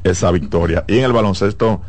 [0.04, 0.84] esa victoria.
[0.88, 1.80] Y en el baloncesto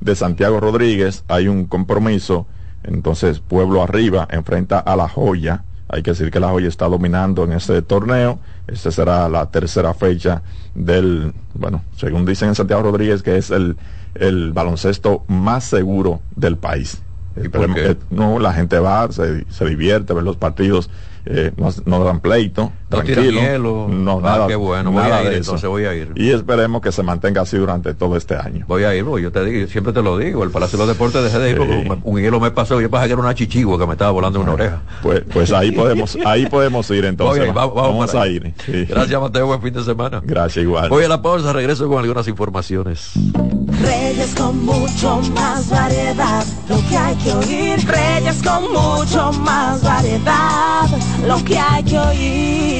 [0.00, 2.46] de Santiago Rodríguez hay un compromiso,
[2.82, 7.44] entonces Pueblo Arriba enfrenta a La Joya, hay que decir que La Joya está dominando
[7.44, 10.42] en ese torneo, esta será la tercera fecha
[10.74, 13.76] del, bueno, según dicen en Santiago Rodríguez, que es el,
[14.14, 17.02] el baloncesto más seguro del país.
[18.10, 20.90] No, la gente va, se, se divierte, ve los partidos,
[21.26, 23.86] eh, no, no dan pleito, tranquilo, hielo.
[23.88, 26.12] no, Ah, nada, qué bueno, voy nada a ir, entonces voy a ir.
[26.16, 28.64] Y esperemos que se mantenga así durante todo este año.
[28.68, 30.94] Voy a ir, porque yo te digo, siempre te lo digo, el Palacio de los
[30.94, 33.78] Deportes dejé de ir porque un hielo me pasó, yo pensaba que era una chichigua
[33.78, 34.82] que me estaba volando en una oreja.
[35.02, 37.48] Pues, pues ahí podemos, ahí podemos ir entonces.
[37.56, 38.52] Va- vamos a ir.
[38.66, 38.84] sí.
[38.86, 40.20] Gracias Mateo, buen fin de semana.
[40.24, 40.88] Gracias igual.
[40.88, 43.12] Voy a la pausa, regreso con algunas informaciones.
[43.82, 47.86] Reyes con mucho más variedad, lo que hay que oír.
[47.88, 50.86] Reyes con mucho más variedad,
[51.26, 52.79] lo que hay que oír.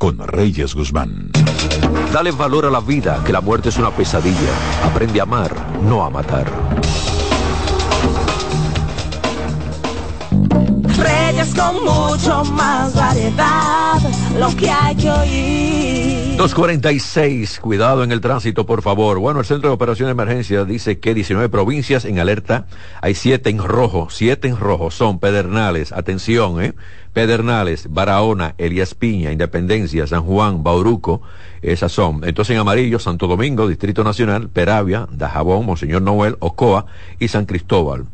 [0.00, 1.30] con Reyes Guzmán.
[2.10, 4.50] Dale valor a la vida, que la muerte es una pesadilla.
[4.82, 6.46] Aprende a amar, no a matar.
[11.40, 13.98] Reyes con mucho más variedad,
[14.38, 16.36] lo que hay que oír.
[16.36, 19.18] 246, cuidado en el tránsito, por favor.
[19.18, 22.66] Bueno, el Centro de Operación de Emergencia dice que 19 provincias en alerta,
[23.00, 26.74] hay 7 en rojo, 7 en rojo, son Pedernales, atención, ¿eh?
[27.12, 31.22] Pedernales, Barahona, Elías Piña, Independencia, San Juan, Bauruco,
[31.62, 32.22] esas son.
[32.24, 36.86] Entonces en amarillo, Santo Domingo, Distrito Nacional, Peravia, Dajabón, Monseñor Noel, Ocoa
[37.18, 38.06] y San Cristóbal.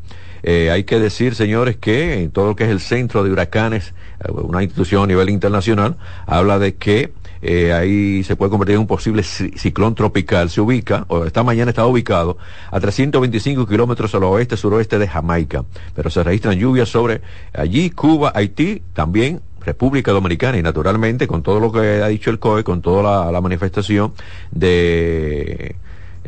[0.49, 3.95] Eh, hay que decir, señores, que en todo lo que es el centro de huracanes,
[4.25, 8.83] eh, una institución a nivel internacional, habla de que eh, ahí se puede convertir en
[8.83, 10.49] un posible ci- ciclón tropical.
[10.49, 12.39] Se ubica, o esta mañana estaba ubicado,
[12.71, 15.65] a 325 kilómetros al oeste, suroeste de Jamaica.
[15.97, 17.23] Pero se registran lluvias sobre
[17.53, 22.39] allí, Cuba, Haití, también República Dominicana y naturalmente con todo lo que ha dicho el
[22.39, 24.13] COE, con toda la manifestación
[24.53, 25.75] de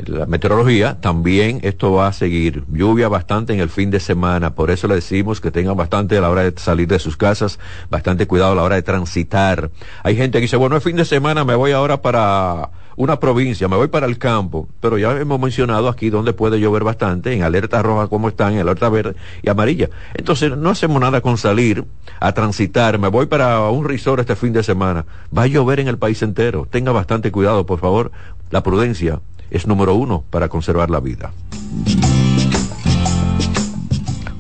[0.07, 2.65] la meteorología, también esto va a seguir.
[2.71, 6.21] Lluvia bastante en el fin de semana, por eso le decimos que tengan bastante a
[6.21, 7.59] la hora de salir de sus casas,
[7.91, 9.71] bastante cuidado a la hora de transitar.
[10.03, 13.69] Hay gente que dice, bueno, es fin de semana, me voy ahora para una provincia,
[13.69, 17.45] me voy para el campo, pero ya hemos mencionado aquí donde puede llover bastante, en
[17.45, 19.89] alerta roja como están, en alerta verde y amarilla.
[20.15, 21.85] Entonces no hacemos nada con salir
[22.19, 25.07] a transitar, me voy para un resort este fin de semana.
[25.37, 28.11] Va a llover en el país entero, tenga bastante cuidado, por favor.
[28.51, 29.21] La prudencia
[29.51, 31.33] es número uno para conservar la vida.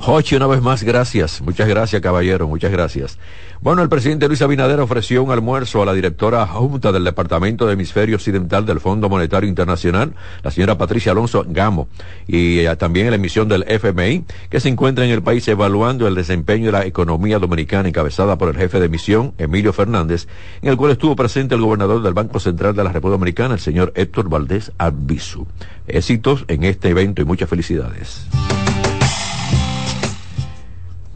[0.08, 1.42] Jochi, una vez más, gracias.
[1.42, 2.48] Muchas gracias, caballero.
[2.48, 3.18] Muchas gracias.
[3.60, 7.74] Bueno, el presidente Luis Abinader ofreció un almuerzo a la directora junta del Departamento de
[7.74, 11.88] Hemisferio Occidental del Fondo Monetario Internacional, la señora Patricia Alonso Gamo,
[12.26, 16.14] y eh, también la emisión del FMI, que se encuentra en el país evaluando el
[16.14, 20.26] desempeño de la economía dominicana encabezada por el jefe de misión, Emilio Fernández,
[20.62, 23.60] en el cual estuvo presente el gobernador del Banco Central de la República Dominicana, el
[23.60, 25.46] señor Héctor Valdés Albizu.
[25.86, 28.26] Éxitos en este evento y muchas felicidades.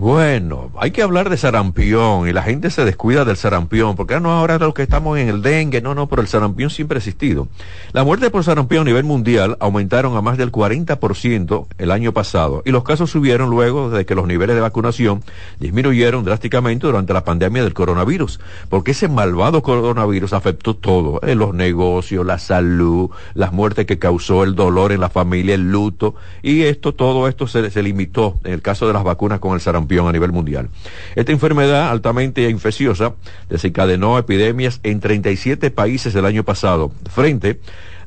[0.02, 4.18] Bueno, hay que hablar de sarampión y la gente se descuida del sarampión, porque ah,
[4.18, 6.98] no ahora lo que estamos en el dengue, no, no, pero el sarampión siempre ha
[6.98, 7.46] existido.
[7.92, 12.62] La muerte por sarampión a nivel mundial aumentaron a más del 40% el año pasado
[12.64, 15.22] y los casos subieron luego de que los niveles de vacunación
[15.60, 18.40] disminuyeron drásticamente durante la pandemia del coronavirus,
[18.70, 24.42] porque ese malvado coronavirus afectó todo, eh, los negocios, la salud, las muertes que causó,
[24.42, 28.54] el dolor en la familia, el luto, y esto, todo esto se, se limitó en
[28.54, 30.68] el caso de las vacunas con el sarampión a nivel mundial.
[31.14, 33.14] Esta enfermedad altamente infecciosa
[33.48, 37.60] desencadenó epidemias en 37 países el año pasado, frente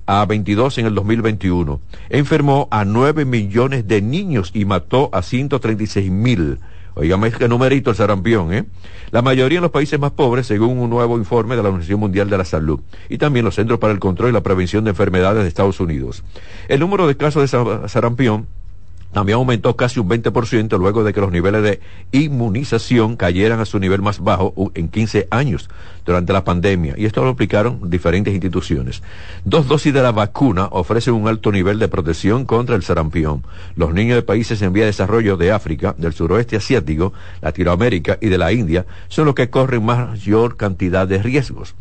[0.06, 1.80] a 22 en el 2021.
[2.10, 6.60] Enfermó a 9 millones de niños y mató a 136 mil.
[6.96, 8.64] Oígame qué numerito el sarampión, ¿eh?
[9.12, 12.30] La mayoría en los países más pobres, según un nuevo informe de la Organización Mundial
[12.30, 12.80] de la Salud,
[13.10, 16.24] y también los Centros para el Control y la Prevención de Enfermedades de Estados Unidos.
[16.70, 18.48] El número de casos de sarampión
[19.16, 21.80] también aumentó casi un 20% luego de que los niveles de
[22.12, 25.70] inmunización cayeran a su nivel más bajo en 15 años
[26.06, 26.96] durante la pandemia.
[26.98, 29.02] Y esto lo aplicaron diferentes instituciones.
[29.46, 33.44] Dos dosis de la vacuna ofrecen un alto nivel de protección contra el sarampión.
[33.78, 38.28] Los niños de países en vía de desarrollo de África, del suroeste asiático, Latinoamérica y
[38.28, 41.74] de la India son los que corren mayor cantidad de riesgos.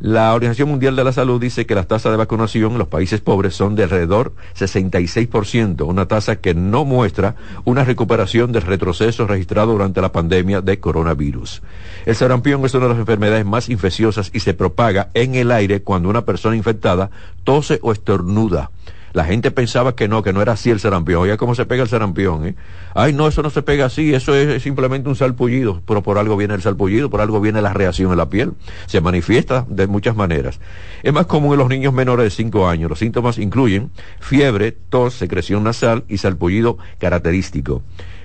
[0.00, 3.20] La Organización Mundial de la Salud dice que las tasas de vacunación en los países
[3.20, 9.72] pobres son de alrededor 66%, una tasa que no muestra una recuperación del retroceso registrado
[9.72, 11.62] durante la pandemia de coronavirus.
[12.06, 15.82] El sarampión es una de las enfermedades más infecciosas y se propaga en el aire
[15.82, 17.10] cuando una persona infectada
[17.44, 18.70] tose o estornuda.
[19.14, 21.22] La gente pensaba que no, que no era así el sarampión.
[21.22, 22.56] Oiga cómo se pega el sarampión, ¿eh?
[22.94, 26.36] Ay, no, eso no se pega así, eso es simplemente un salpullido, pero por algo
[26.36, 28.54] viene el salpullido, por algo viene la reacción en la piel.
[28.86, 30.58] Se manifiesta de muchas maneras.
[31.04, 32.90] Es más común en los niños menores de 5 años.
[32.90, 37.82] Los síntomas incluyen fiebre, tos, secreción nasal y salpullido característico.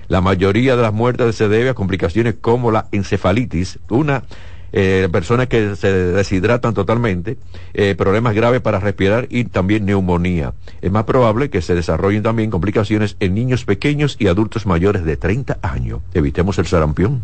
[0.07, 4.23] La mayoría de las muertes se debe a complicaciones como la encefalitis, una
[4.71, 7.37] eh, personas que se deshidratan totalmente,
[7.73, 10.53] eh, problemas graves para respirar y también neumonía.
[10.81, 15.17] Es más probable que se desarrollen también complicaciones en niños pequeños y adultos mayores de
[15.17, 16.01] 30 años.
[16.13, 17.21] Evitemos el sarampión.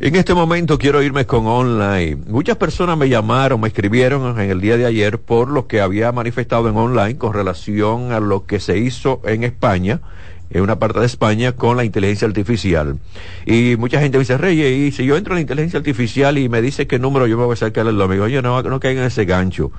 [0.00, 2.14] En este momento quiero irme con online.
[2.28, 6.12] Muchas personas me llamaron, me escribieron en el día de ayer por lo que había
[6.12, 10.00] manifestado en online con relación a lo que se hizo en España
[10.50, 12.98] en una parte de España con la inteligencia artificial.
[13.46, 16.62] Y mucha gente dice, Reyes, y si yo entro en la inteligencia artificial y me
[16.62, 19.08] dice qué número yo me voy a sacar el domingo, oye, no, no caigan en
[19.08, 19.70] ese gancho.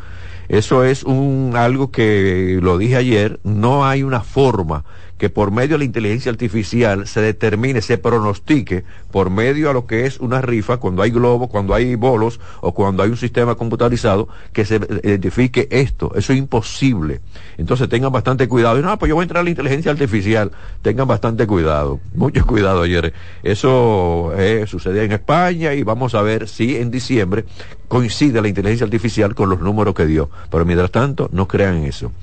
[0.47, 4.83] Eso es un algo que lo dije ayer, no hay una forma
[5.19, 9.85] que por medio de la inteligencia artificial se determine, se pronostique por medio a lo
[9.85, 13.55] que es una rifa, cuando hay globos, cuando hay bolos o cuando hay un sistema
[13.55, 16.13] computarizado, que se identifique esto.
[16.15, 17.19] Eso es imposible.
[17.57, 18.79] Entonces tengan bastante cuidado.
[18.79, 20.51] Y no, pues yo voy a entrar a la inteligencia artificial.
[20.81, 21.99] Tengan bastante cuidado.
[22.15, 23.13] Mucho cuidado ayer.
[23.43, 27.43] Eso eh, sucedía en España y vamos a ver si en diciembre
[27.89, 30.29] coincide la inteligencia artificial con los números que dio.
[30.49, 32.13] Pero mientras tanto, no crean en eso.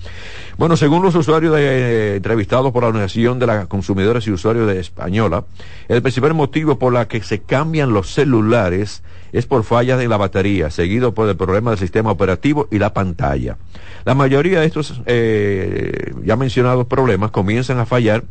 [0.56, 4.80] Bueno, según los usuarios eh, entrevistados por la Organización de las Consumidores y Usuarios de
[4.80, 5.44] Española,
[5.88, 9.02] el principal motivo por la que se cambian los celulares
[9.32, 12.94] es por fallas de la batería, seguido por el problema del sistema operativo y la
[12.94, 13.58] pantalla.
[14.06, 18.22] La mayoría de estos eh, ya mencionados problemas comienzan a fallar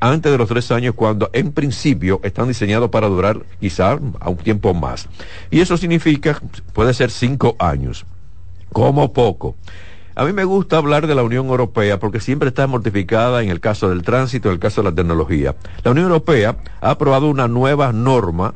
[0.00, 4.36] antes de los tres años cuando en principio están diseñados para durar quizá a un
[4.36, 5.08] tiempo más.
[5.50, 6.40] Y eso significa,
[6.72, 8.06] puede ser cinco años,
[8.72, 9.56] como poco.
[10.14, 13.60] A mí me gusta hablar de la Unión Europea porque siempre está mortificada en el
[13.60, 15.54] caso del tránsito, en el caso de la tecnología.
[15.84, 18.54] La Unión Europea ha aprobado una nueva norma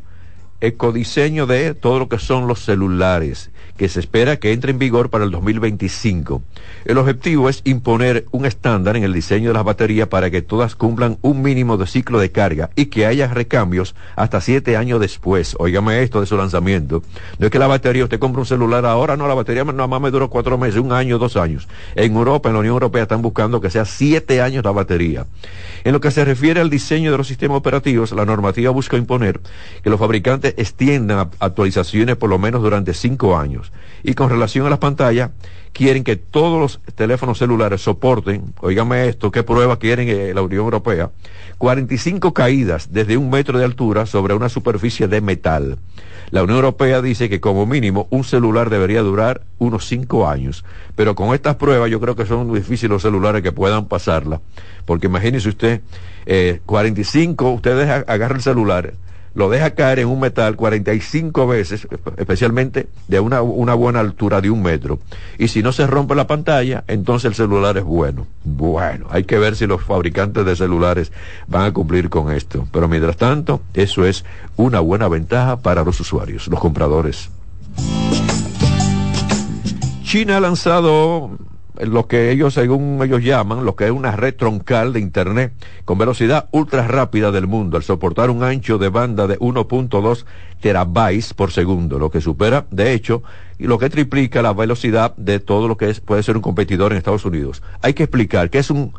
[0.60, 3.49] ecodiseño de todo lo que son los celulares,
[3.80, 6.42] que se espera que entre en vigor para el 2025.
[6.84, 10.76] El objetivo es imponer un estándar en el diseño de las baterías para que todas
[10.76, 15.56] cumplan un mínimo de ciclo de carga y que haya recambios hasta siete años después.
[15.58, 17.02] Óigame esto de su lanzamiento.
[17.38, 20.00] No es que la batería, usted compra un celular ahora, no, la batería nada más
[20.02, 21.66] me duró cuatro meses, un año, dos años.
[21.94, 25.24] En Europa, en la Unión Europea, están buscando que sea siete años la batería.
[25.84, 29.40] En lo que se refiere al diseño de los sistemas operativos, la normativa busca imponer
[29.82, 33.69] que los fabricantes extiendan actualizaciones por lo menos durante cinco años.
[34.02, 35.30] Y con relación a las pantallas,
[35.72, 40.64] quieren que todos los teléfonos celulares soporten, oígame esto, qué prueba quieren eh, la Unión
[40.64, 41.10] Europea,
[41.58, 45.78] 45 caídas desde un metro de altura sobre una superficie de metal.
[46.30, 50.64] La Unión Europea dice que como mínimo un celular debería durar unos cinco años,
[50.94, 54.40] pero con estas pruebas yo creo que son difíciles los celulares que puedan pasarla,
[54.84, 55.80] porque imagínese usted,
[56.26, 58.94] eh, 45, usted agarra el celular,
[59.34, 64.50] lo deja caer en un metal 45 veces, especialmente de una, una, buena altura de
[64.50, 64.98] un metro.
[65.38, 68.26] Y si no se rompe la pantalla, entonces el celular es bueno.
[68.44, 71.12] Bueno, hay que ver si los fabricantes de celulares
[71.46, 72.66] van a cumplir con esto.
[72.72, 74.24] Pero mientras tanto, eso es
[74.56, 77.30] una buena ventaja para los usuarios, los compradores.
[80.02, 81.38] China ha lanzado
[81.86, 85.52] lo que ellos, según ellos llaman, lo que es una red troncal de Internet
[85.84, 90.24] con velocidad ultra rápida del mundo, al soportar un ancho de banda de 1.2
[90.60, 93.22] terabytes por segundo, lo que supera, de hecho,
[93.58, 96.92] y lo que triplica la velocidad de todo lo que es, puede ser un competidor
[96.92, 97.62] en Estados Unidos.
[97.82, 98.92] Hay que explicar que es un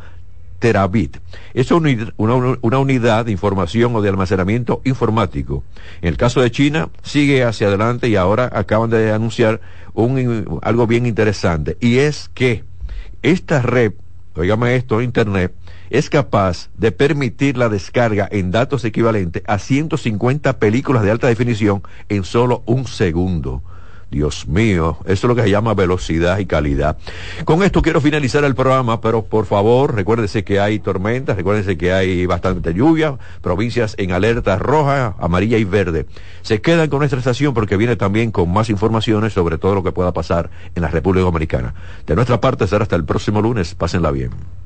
[0.62, 1.18] Terabit.
[1.56, 5.64] Es una, una, una, unidad de información o de almacenamiento informático.
[6.04, 9.60] En el caso de China, sigue hacia adelante y ahora acaban de anunciar
[9.94, 11.78] un, algo bien interesante.
[11.80, 12.64] Y es que
[13.24, 13.94] esta red,
[14.36, 15.54] oígame esto, Internet,
[15.90, 21.84] es capaz de permitir la descarga en datos equivalentes a 150 películas de alta definición
[22.10, 23.62] en solo un segundo.
[24.12, 26.98] Dios mío, eso es lo que se llama velocidad y calidad.
[27.46, 31.94] Con esto quiero finalizar el programa, pero por favor, recuérdense que hay tormentas, recuérdense que
[31.94, 36.08] hay bastante lluvia, provincias en alerta roja, amarilla y verde.
[36.42, 39.94] Se quedan con nuestra estación porque viene también con más informaciones sobre todo lo que
[39.94, 41.74] pueda pasar en la República Dominicana.
[42.06, 43.76] De nuestra parte será hasta el próximo lunes.
[43.76, 44.32] Pásenla bien.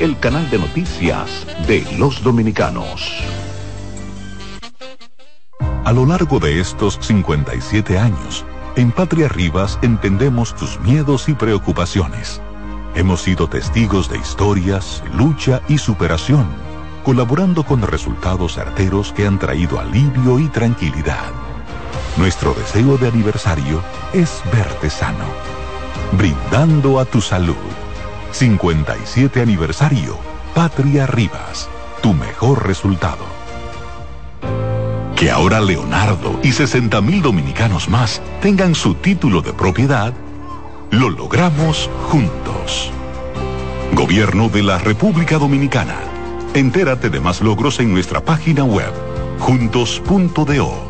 [0.00, 3.22] el canal de noticias de los dominicanos.
[5.84, 8.46] A lo largo de estos 57 años,
[8.76, 12.40] en Patria Rivas entendemos tus miedos y preocupaciones.
[12.94, 16.46] Hemos sido testigos de historias, lucha y superación,
[17.04, 21.30] colaborando con resultados certeros que han traído alivio y tranquilidad.
[22.16, 23.82] Nuestro deseo de aniversario
[24.14, 25.26] es verte sano,
[26.12, 27.89] brindando a tu salud.
[28.32, 30.16] 57 aniversario.
[30.54, 31.68] Patria Rivas.
[32.02, 33.24] Tu mejor resultado.
[35.16, 40.14] Que ahora Leonardo y 60 mil dominicanos más tengan su título de propiedad,
[40.90, 42.90] lo logramos juntos.
[43.92, 45.96] Gobierno de la República Dominicana.
[46.54, 48.92] Entérate de más logros en nuestra página web,
[49.38, 50.89] juntos.do.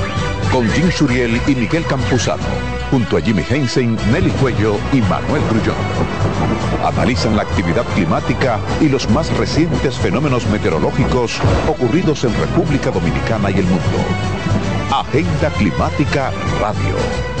[0.51, 2.43] con Jim Suriel y Miguel Campuzano,
[2.89, 5.75] junto a Jimmy Hensing, Nelly Cuello y Manuel Grullón.
[6.83, 13.59] Analizan la actividad climática y los más recientes fenómenos meteorológicos ocurridos en República Dominicana y
[13.59, 13.97] el mundo.
[14.91, 17.40] Agenda Climática Radio.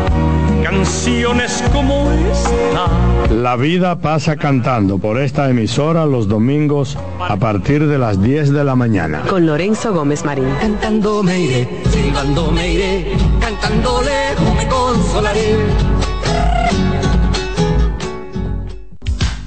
[0.81, 2.87] canciones como esta.
[3.31, 8.63] La vida pasa cantando por esta emisora los domingos a partir de las 10 de
[8.63, 9.21] la mañana.
[9.29, 10.49] Con Lorenzo Gómez Marín.
[10.59, 15.55] Cantando me iré, silbando me iré, cantando lejos me consolaré.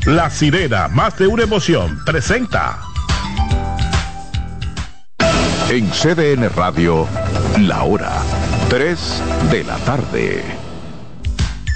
[0.06, 2.78] La sirena, más de una emoción, presenta.
[5.68, 7.08] En CDN Radio,
[7.58, 8.12] la hora
[8.68, 10.63] 3 de la tarde.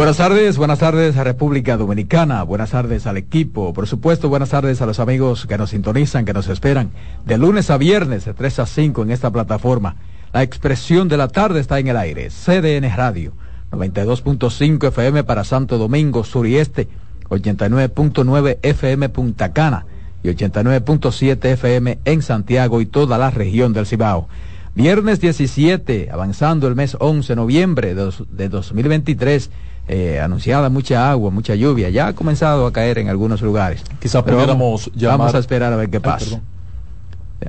[0.00, 4.80] Buenas tardes, buenas tardes a República Dominicana, buenas tardes al equipo, por supuesto buenas tardes
[4.80, 6.88] a los amigos que nos sintonizan, que nos esperan
[7.26, 9.96] de lunes a viernes de 3 a 5 en esta plataforma.
[10.32, 13.34] La expresión de la tarde está en el aire, CDN Radio,
[13.72, 16.88] 92.5 FM para Santo Domingo Sur y Este,
[17.28, 19.84] 89.9 FM Punta Cana
[20.22, 24.28] y 89.7 FM en Santiago y toda la región del Cibao.
[24.74, 29.50] Viernes 17, avanzando el mes 11 de noviembre de, dos- de 2023,
[29.92, 33.82] eh, anunciada mucha agua, mucha lluvia, ya ha comenzado a caer en algunos lugares.
[34.00, 36.40] Quizá Pero pudiéramos vamos, llamar- vamos a esperar a ver qué pasa.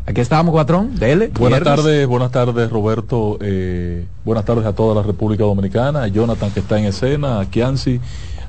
[0.07, 1.27] Aquí estamos, Cuatrón, dele.
[1.37, 1.83] Buenas viernes.
[1.83, 6.61] tardes, buenas tardes Roberto, eh, buenas tardes a toda la República Dominicana, a Jonathan que
[6.61, 7.99] está en escena, a Kianci,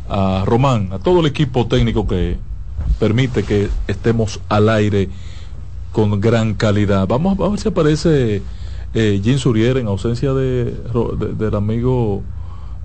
[0.09, 2.39] a Román, a todo el equipo técnico que
[3.01, 5.09] permite que estemos al aire
[5.91, 7.07] con gran calidad.
[7.09, 8.43] Vamos, vamos a ver si aparece
[8.95, 10.73] eh, Jim Surier en ausencia de-
[11.37, 12.23] del amigo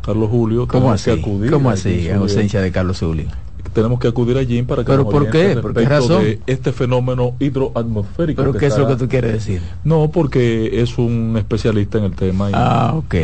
[0.08, 0.68] Carlos Julio.
[0.68, 1.12] ¿Cómo así?
[1.12, 3.26] que acudir ¿Cómo así, en ausencia de Carlos Zulio?
[3.74, 5.56] Tenemos que acudir a Jim para que ¿Pero nos por qué?
[5.62, 6.24] ¿Por qué razón?
[6.24, 8.42] de este fenómeno hidroatmosférico.
[8.42, 9.62] ¿Pero qué es lo que tú quieres decir?
[9.84, 12.50] no, porque es un especialista en el tema.
[12.50, 13.16] Y Ah, ok.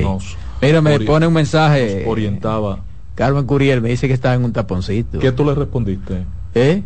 [0.61, 2.01] Mira, me pone un mensaje.
[2.03, 2.79] nos orientaba.
[3.15, 5.19] Carmen Curiel me dice que está en un taponcito.
[5.19, 6.23] ¿Qué tú le respondiste?
[6.55, 6.83] ¿Eh?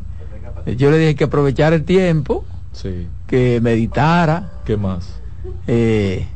[0.77, 3.07] Yo le dije que aprovechara el tiempo, Sí.
[3.27, 4.51] que meditara.
[4.65, 5.19] ¿Qué más?
[5.67, 6.27] eh,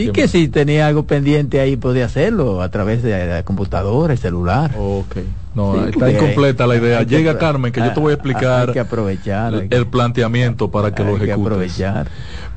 [0.00, 0.30] y ¿Qué que más?
[0.30, 4.70] si tenía algo pendiente ahí podía hacerlo a través de la computadora, el celular.
[4.78, 5.16] Ok.
[5.54, 6.98] No, Sí, está incompleta la idea.
[6.98, 9.76] que Llega Carmen, que yo te voy a explicar hay que aprovechar, hay el, que-
[9.76, 11.46] el planteamiento para que lo hay que ejecutes.
[11.52, 12.08] aprovechar.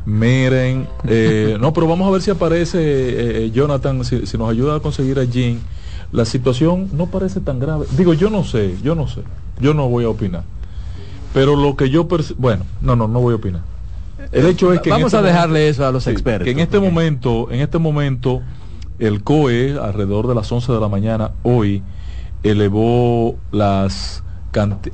[0.05, 4.49] Miren, eh, no, pero vamos a ver si aparece eh, eh, Jonathan, si, si nos
[4.49, 5.59] ayuda a conseguir a Jean.
[6.11, 7.85] La situación no parece tan grave.
[7.95, 9.21] Digo, yo no sé, yo no sé.
[9.61, 10.43] Yo no voy a opinar.
[11.33, 13.61] Pero lo que yo bueno, no, no, no voy a opinar.
[14.31, 16.45] El hecho es que Vamos este a dejarle momento- eso a los Sí, expertos.
[16.45, 18.41] Que en este momento, en este momento,
[18.99, 21.83] el COE, alrededor de las 11 de la mañana, hoy,
[22.43, 24.23] elevó las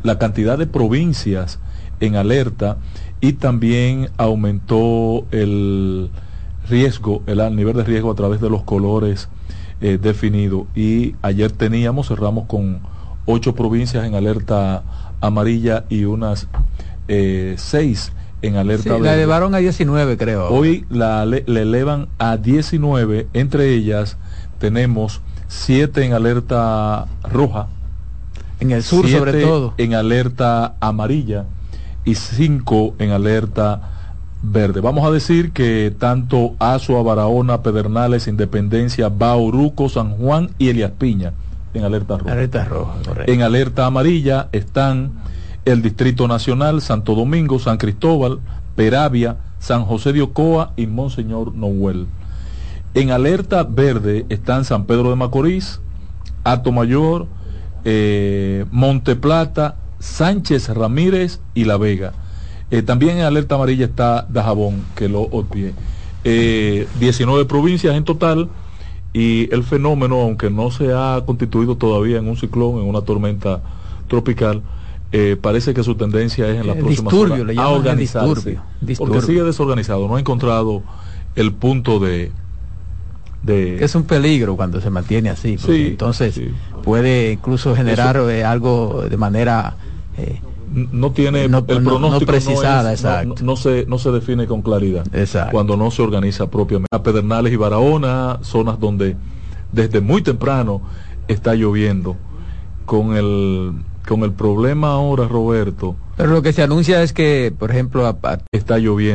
[0.03, 1.59] la cantidad de provincias
[2.01, 2.77] en alerta
[3.21, 6.09] y también aumentó el
[6.69, 9.29] riesgo, el, nivel de riesgo a través de los colores
[9.79, 10.63] eh, definidos.
[10.75, 12.79] Y ayer teníamos, cerramos con
[13.25, 14.83] ocho provincias en alerta
[15.21, 16.47] amarilla y unas
[17.07, 18.11] eh, seis
[18.45, 19.13] en alerta Sí, la verde.
[19.15, 20.47] elevaron a 19, creo.
[20.49, 24.17] Hoy la le, le elevan a 19, entre ellas
[24.59, 27.67] tenemos 7 en alerta roja.
[28.59, 29.73] En el sur, sobre todo.
[29.77, 31.45] En alerta amarilla
[32.05, 33.91] y 5 en alerta
[34.41, 34.79] verde.
[34.79, 41.33] Vamos a decir que tanto Azua, Barahona, Pedernales, Independencia, Bauruco, San Juan y Elias Piña
[41.73, 42.31] en alerta roja.
[42.31, 43.31] Alerta roja, correcto.
[43.31, 45.11] En alerta amarilla están
[45.65, 48.39] el Distrito Nacional, Santo Domingo, San Cristóbal,
[48.75, 52.07] Peravia, San José de Ocoa y Monseñor Noel.
[52.93, 55.81] En alerta verde están San Pedro de Macorís,
[56.43, 57.27] Ato Mayor,
[57.83, 62.13] eh, Monte Plata, Sánchez Ramírez y La Vega.
[62.71, 65.73] Eh, también en alerta amarilla está Dajabón, que lo obvié.
[66.23, 68.49] Eh, 19 provincias en total
[69.13, 73.61] y el fenómeno, aunque no se ha constituido todavía en un ciclón, en una tormenta
[74.07, 74.61] tropical,
[75.11, 78.27] eh, parece que su tendencia es en las eh, próximas disturbio, le a organizarse.
[78.27, 79.13] Disturbio, disturbio.
[79.13, 80.83] Porque sigue desorganizado, no ha encontrado
[81.35, 82.31] el punto de...
[83.43, 83.83] de...
[83.83, 86.49] Es un peligro cuando se mantiene así, porque sí, entonces sí.
[86.83, 89.75] puede incluso generar Eso, eh, algo de manera...
[90.17, 90.39] Eh,
[90.73, 93.35] no tiene no, el pronóstico no, no precisada, es, exacto.
[93.43, 95.51] No, se, no se define con claridad exacto.
[95.51, 96.93] cuando no se organiza propiamente.
[96.93, 99.15] A Pedernales y Barahona, zonas donde
[99.71, 100.81] desde muy temprano
[101.27, 102.17] está lloviendo
[102.85, 103.73] con el
[104.05, 105.95] con el problema ahora, Roberto.
[106.17, 108.39] Pero lo que se anuncia es que, por ejemplo, a, a...
[108.51, 109.03] está lloviendo.